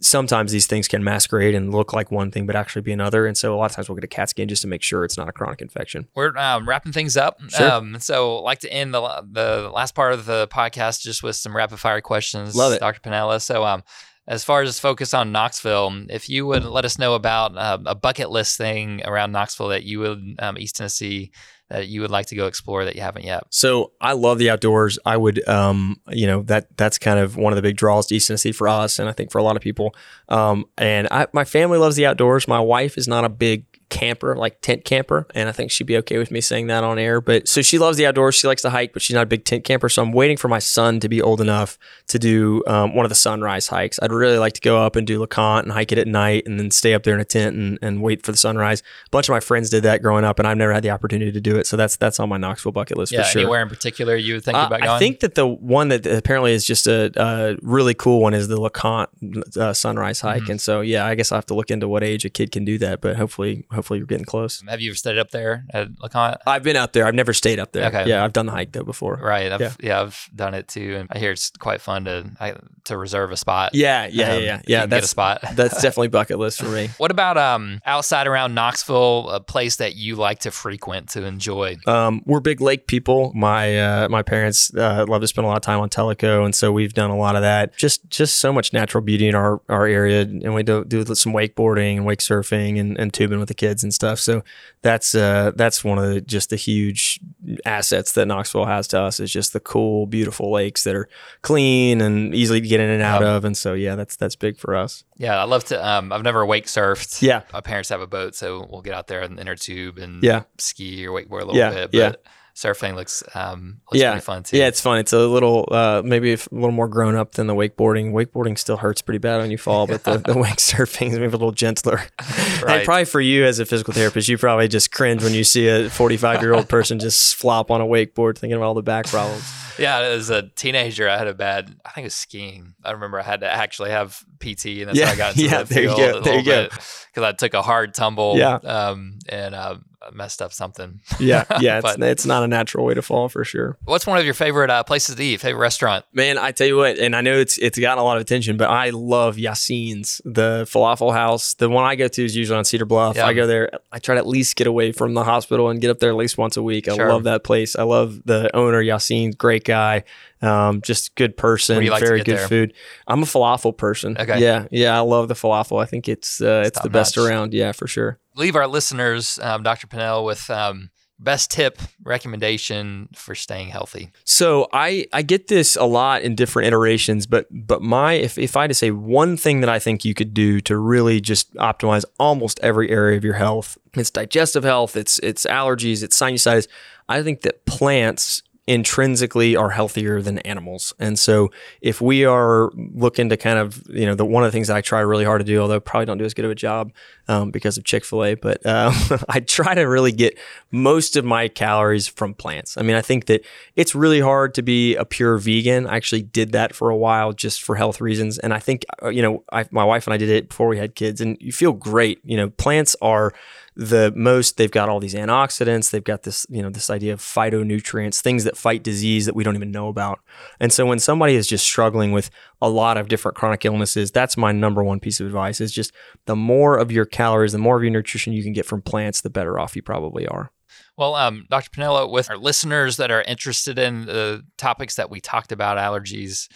[0.00, 3.26] sometimes these things can masquerade and look like one thing, but actually be another.
[3.26, 5.04] And so a lot of times we'll get a CAT scan just to make sure
[5.04, 6.08] it's not a chronic infection.
[6.14, 7.38] We're um, wrapping things up.
[7.50, 7.70] Sure.
[7.70, 11.36] Um, so, I'd like to end the the last part of the podcast just with
[11.36, 12.80] some rapid fire questions, Love it.
[12.80, 13.00] Dr.
[13.00, 13.42] Pannella.
[13.42, 13.82] So, um,
[14.26, 17.94] as far as focus on Knoxville, if you would let us know about uh, a
[17.94, 21.30] bucket list thing around Knoxville that you would um, East Tennessee
[21.68, 23.44] that you would like to go explore that you haven't yet.
[23.50, 24.98] So I love the outdoors.
[25.04, 28.14] I would, um, you know, that that's kind of one of the big draws to
[28.16, 29.94] East Tennessee for us, and I think for a lot of people.
[30.28, 32.46] Um, and I, my family loves the outdoors.
[32.46, 35.96] My wife is not a big camper, like tent camper, and I think she'd be
[35.98, 37.20] okay with me saying that on air.
[37.20, 38.34] But so she loves the outdoors.
[38.34, 39.88] She likes to hike, but she's not a big tent camper.
[39.88, 41.78] So I'm waiting for my son to be old enough
[42.08, 43.98] to do um, one of the sunrise hikes.
[44.02, 46.58] I'd really like to go up and do LeConte and hike it at night, and
[46.58, 48.80] then stay up there in a tent and, and wait for the sunrise.
[49.06, 51.32] A bunch of my friends did that growing up, and I've never had the opportunity
[51.32, 51.66] to do it.
[51.66, 53.40] So that's that's on my Knoxville bucket list Yeah, for sure.
[53.40, 53.46] Yeah.
[53.46, 54.90] Anywhere in particular you would think Uh, about going?
[54.90, 58.48] I think that the one that apparently is just a, a really cool one is
[58.48, 59.08] the LeConte
[59.56, 60.50] uh, sunrise hike, Mhm.
[60.50, 62.64] and so yeah, I guess I have to look into what age a kid can
[62.64, 64.62] do that, but hopefully, hopefully you're getting close.
[64.68, 66.38] Have you ever stayed up there at LeConte?
[66.46, 67.06] I've been out there.
[67.06, 67.86] I've never stayed up there.
[67.86, 68.08] Okay.
[68.08, 69.16] Yeah, I've done the hike though before.
[69.16, 69.52] Right.
[69.52, 69.72] I've, Yeah.
[69.80, 70.00] yeah.
[70.02, 72.54] I've done it too, and I hear it's quite fun to I,
[72.84, 73.74] to reserve a spot.
[73.74, 74.54] Yeah, yeah, Um, yeah, yeah.
[74.56, 75.40] if you yeah can get a that's spot.
[75.54, 76.88] that's definitely bucket list for me.
[76.98, 81.76] What about um outside around Knoxville, a place that you like to frequent to enjoy?
[81.86, 83.32] Um, we're big lake people.
[83.34, 86.54] My uh, my parents uh, love to spend a lot of time on Tellico, and
[86.54, 87.76] so we've done a lot of that.
[87.76, 91.32] Just just so much natural beauty in our, our area, and we do do some
[91.32, 94.18] wakeboarding and wake surfing and, and tubing with the kids and stuff.
[94.18, 94.42] So
[94.82, 97.20] that's uh, that's one of the just the huge
[97.64, 101.08] assets that Knoxville has to us is just the cool, beautiful lakes that are
[101.42, 103.36] clean and easily to get in and out Yeah.
[103.36, 103.44] of.
[103.44, 105.04] And so yeah, that's that's big for us.
[105.16, 105.86] Yeah, I love to.
[105.88, 107.22] Um, I've never wake surfed.
[107.22, 107.42] Yeah.
[107.52, 110.22] my parents have a boat, so we'll get out there in the inner tube and
[110.22, 110.42] Yeah.
[110.58, 111.90] ski or wakeboard a little Yeah, bit.
[111.92, 112.12] yeah.
[112.56, 114.12] Surfing looks um looks Yeah.
[114.12, 114.56] pretty fun too.
[114.56, 114.96] Yeah, it's fun.
[114.98, 118.12] It's a little, uh, maybe a little more grown up than the wakeboarding.
[118.12, 121.26] Wakeboarding still hurts pretty bad when you fall, but the, the wake surfing is maybe
[121.26, 122.00] a little gentler.
[122.56, 122.84] And Right.
[122.86, 125.90] probably for you as a physical therapist, you probably just cringe when you see a
[125.90, 129.44] 45 year old person just flop on a wakeboard thinking about all the back problems.
[129.78, 131.76] Yeah, as a teenager, I had a bad.
[131.84, 132.74] I think it was skiing.
[132.82, 135.44] I remember I had to actually have PT, and that's Yeah, how I got into
[135.50, 136.68] yeah, the there you field go, there you go.
[136.70, 138.38] because I took a hard tumble.
[138.38, 138.54] Yeah.
[138.54, 139.76] um, and uh,
[140.14, 141.00] messed up something.
[141.18, 143.76] Yeah, yeah, it's, it's not a natural way to fall for sure.
[143.84, 145.40] What's one of your favorite uh, places to eat?
[145.40, 146.04] Favorite restaurant?
[146.12, 148.56] Man, I tell you what, and I know it's it's gotten a lot of attention,
[148.56, 151.54] but I love Yassin's, the falafel house.
[151.54, 153.16] The one I go to is usually on Cedar Bluff.
[153.16, 153.26] Yeah.
[153.26, 153.70] I go there.
[153.92, 156.16] I try to at least get away from the hospital and get up there at
[156.16, 156.88] least once a week.
[156.88, 157.08] I Sure.
[157.08, 157.76] love that place.
[157.76, 160.04] I love the owner, Yassin, great guy,
[160.42, 162.48] um, just good person, What do you like very good there?
[162.48, 162.72] food.
[163.06, 164.16] I'm a falafel person.
[164.18, 164.40] Okay.
[164.40, 165.82] Yeah, yeah, I love the falafel.
[165.82, 167.54] I think it's uh, it's, top the best around.
[167.54, 168.18] Yeah, for sure.
[168.36, 169.86] Leave our listeners, um, Dr.
[169.86, 174.10] Pinnell, with um, best tip recommendation for staying healthy.
[174.24, 178.56] So I I get this a lot in different iterations, but but my if if
[178.56, 181.54] I had to say one thing that I think you could do to really just
[181.54, 186.68] optimize almost every area of your health, it's digestive health, it's it's allergies, it's sinusitis.
[187.08, 190.92] I think that plants intrinsically are healthier than animals.
[190.98, 194.52] And so if we are looking to kind of, you know, the one of the
[194.52, 196.44] things that I try really hard to do, although I probably don't do as good
[196.44, 196.92] of a job
[197.28, 198.92] um, because of Chick-fil-A, but um,
[199.28, 200.36] I try to really get
[200.72, 202.76] most of my calories from plants.
[202.76, 203.44] I mean, I think that
[203.76, 205.86] it's really hard to be a pure vegan.
[205.86, 208.38] I actually did that for a while just for health reasons.
[208.38, 210.78] And I think, uh, you know, I, my wife and I did it before we
[210.78, 212.20] had kids and you feel great.
[212.24, 213.32] You know, plants are
[213.76, 217.20] the most they've got all these antioxidants they've got this you know this idea of
[217.20, 220.18] phytonutrients things that fight disease that we don't even know about
[220.58, 222.30] and so when somebody is just struggling with
[222.62, 225.92] a lot of different chronic illnesses that's my number one piece of advice is just
[226.24, 229.20] the more of your calories the more of your nutrition you can get from plants
[229.20, 230.50] the better off you probably are
[230.96, 231.70] Well, um, Dr.
[231.70, 236.48] Pannella, with our listeners that are interested in the topics that we talked about, allergies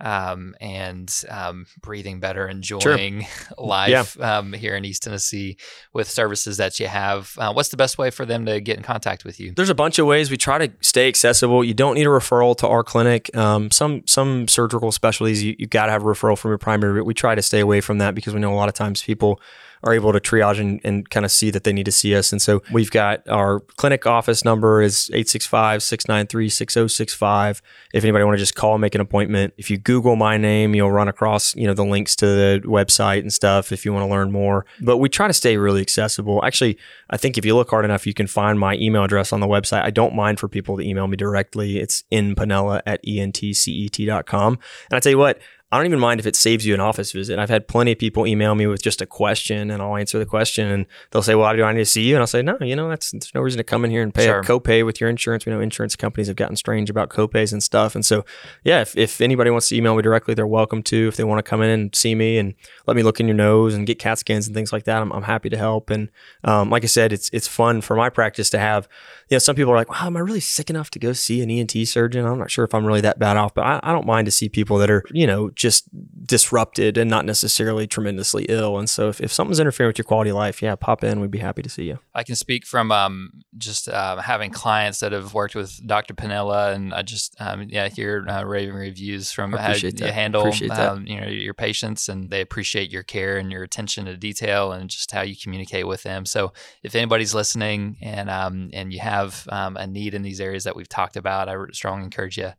[0.00, 3.26] um, and um, breathing better, enjoying
[3.58, 5.56] life um, here in East Tennessee
[5.92, 8.82] with services that you have, uh, what's the best way for them to get in
[8.82, 9.52] contact with you?
[9.52, 11.64] There's a bunch of ways we try to stay accessible.
[11.64, 13.34] You don't need a referral to our clinic.
[13.36, 17.00] Um, some some surgical specialties you, you got to have a referral from your primary.
[17.00, 19.02] But we try to stay away from that because we know a lot of times
[19.02, 19.40] people
[19.82, 22.30] are able to triage and, and kind of see that they need to see us.
[22.32, 27.60] And so we've got our clinic office number is 865-693-6065.
[27.94, 29.54] If anybody want to just call, make an appointment.
[29.56, 33.20] If you Google my name, you'll run across, you know, the links to the website
[33.20, 34.66] and stuff if you want to learn more.
[34.80, 36.44] But we try to stay really accessible.
[36.44, 36.78] Actually,
[37.10, 39.46] I think if you look hard enough, you can find my email address on the
[39.46, 39.82] website.
[39.82, 41.78] I don't mind for people to email me directly.
[41.78, 44.58] It's in Panella at entcet.com.
[44.90, 45.40] And I tell you what,
[45.70, 47.38] I don't even mind if it saves you an office visit.
[47.38, 50.24] I've had plenty of people email me with just a question and I'll answer the
[50.24, 52.14] question and they'll say, Well, do I need to see you?
[52.14, 54.14] And I'll say, No, you know, that's there's no reason to come in here and
[54.14, 54.38] pay Sure.
[54.40, 55.44] a copay with your insurance.
[55.44, 57.94] We know insurance companies have gotten strange about copays and stuff.
[57.94, 58.24] And so,
[58.64, 61.08] yeah, if, if anybody wants to email me directly, they're welcome to.
[61.08, 62.54] If they want to come in and see me and
[62.86, 65.12] let me look in your nose and get CAT scans and things like that, I'm,
[65.12, 65.90] I'm happy to help.
[65.90, 66.08] And
[66.44, 68.88] um, like I said, it's it's fun for my practice to have.
[69.28, 71.42] You know, some people are like, "Wow, am I really sick enough to go see
[71.42, 73.92] an ENT surgeon?" I'm not sure if I'm really that bad off, but I, I
[73.92, 75.88] don't mind to see people that are you know just
[76.24, 78.78] disrupted and not necessarily tremendously ill.
[78.78, 81.20] And so if, if something's interfering with your quality of life, yeah, pop in.
[81.20, 81.98] We'd be happy to see you.
[82.14, 86.14] I can speak from um, just uh, having clients that have worked with Dr.
[86.14, 90.14] Pannella, and I just um, yeah hear uh, raving reviews from how you that.
[90.14, 94.16] handle um, you know your patients, and they appreciate your care and your attention to
[94.16, 96.24] detail, and just how you communicate with them.
[96.24, 96.52] So
[96.84, 100.76] if anybody's listening and um, and you have um, a need in these areas that
[100.76, 102.52] we've talked about, I strongly encourage you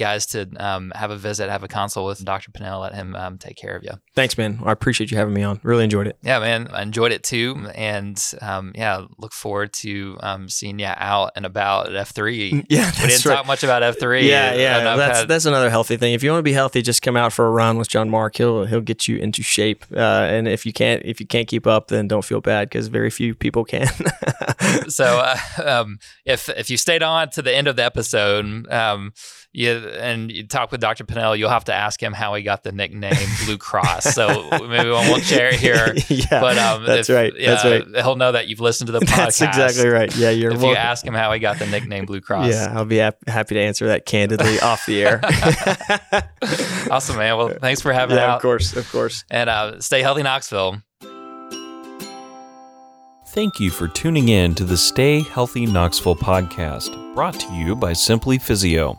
[0.00, 2.50] guys to um, have a visit, have a consult with Dr.
[2.50, 3.92] Pannella, let him um, take care of you.
[4.16, 4.60] Thanks, man.
[4.64, 5.60] I appreciate you having me on.
[5.62, 6.18] Really enjoyed it.
[6.22, 10.86] Yeah, man, I enjoyed it too, and um, yeah, look forward to um, seeing you
[10.86, 12.64] out and about at F three.
[12.70, 14.28] Yeah, We didn't talk much about F three.
[14.28, 16.14] Yeah, yeah, that's that's another healthy thing.
[16.14, 18.36] If you want to be healthy, just come out for a run with John Mark.
[18.36, 19.84] He'll he'll get you into shape.
[19.94, 22.88] Uh, and if you can't if you can't keep up, then don't feel bad because
[22.88, 23.88] very few people can.
[24.88, 29.12] so uh, um, if if you stayed on to the end of the episode, um,
[29.52, 31.04] you and you talk with Dr.
[31.04, 34.14] Pinnell, you'll have to ask him how he got the nickname Blue Cross.
[34.14, 35.94] So maybe we won't share it here.
[36.08, 37.32] yeah, But um, that's if- right.
[37.36, 37.84] That's right.
[38.04, 39.16] He'll know that you've listened to the podcast.
[39.40, 40.14] That's exactly right.
[40.16, 42.50] Yeah, you're If you ask him how he got the nickname Blue Cross.
[42.50, 45.20] Yeah, I'll be hap- happy to answer that candidly off the air.
[46.90, 47.36] Awesome, man.
[47.36, 48.36] Well, thanks for having yeah, out.
[48.36, 49.24] of course, of course.
[49.30, 50.80] And uh, stay healthy, Knoxville.
[53.32, 57.92] Thank you for tuning in to the Stay Healthy Knoxville podcast, brought to you by
[57.92, 58.96] Simply Physio.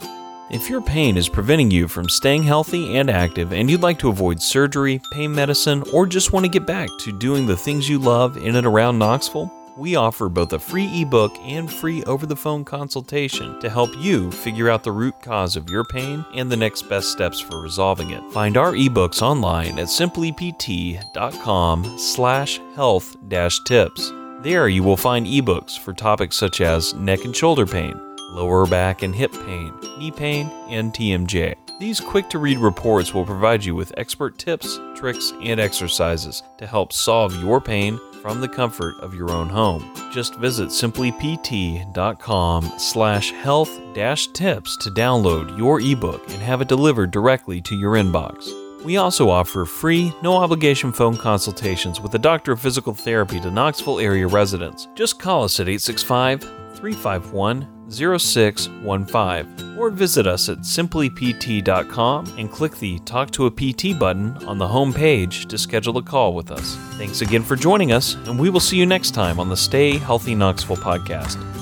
[0.52, 4.10] If your pain is preventing you from staying healthy and active, and you'd like to
[4.10, 7.98] avoid surgery, pain medicine, or just want to get back to doing the things you
[7.98, 12.36] love in and around Knoxville, we offer both a free ebook and free over the
[12.36, 16.58] phone consultation to help you figure out the root cause of your pain and the
[16.58, 18.22] next best steps for resolving it.
[18.34, 24.12] Find our ebooks online at simplypt.com slash health dash tips.
[24.42, 27.98] There you will find ebooks for topics such as neck and shoulder pain,
[28.32, 31.56] lower back and hip pain, knee pain, and TMJ.
[31.80, 36.68] These quick to read reports will provide you with expert tips, tricks, and exercises to
[36.68, 39.92] help solve your pain from the comfort of your own home.
[40.12, 47.10] Just visit simplypt.com slash health dash tips to download your ebook and have it delivered
[47.10, 48.52] directly to your inbox.
[48.84, 53.52] We also offer free, no obligation phone consultations with a doctor of physical therapy to
[53.52, 54.88] Knoxville area residents.
[54.96, 63.00] Just call us at 865 351 0615 or visit us at simplypt.com and click the
[63.00, 66.76] Talk to a PT button on the home page to schedule a call with us.
[66.98, 69.98] Thanks again for joining us, and we will see you next time on the Stay
[69.98, 71.61] Healthy Knoxville podcast.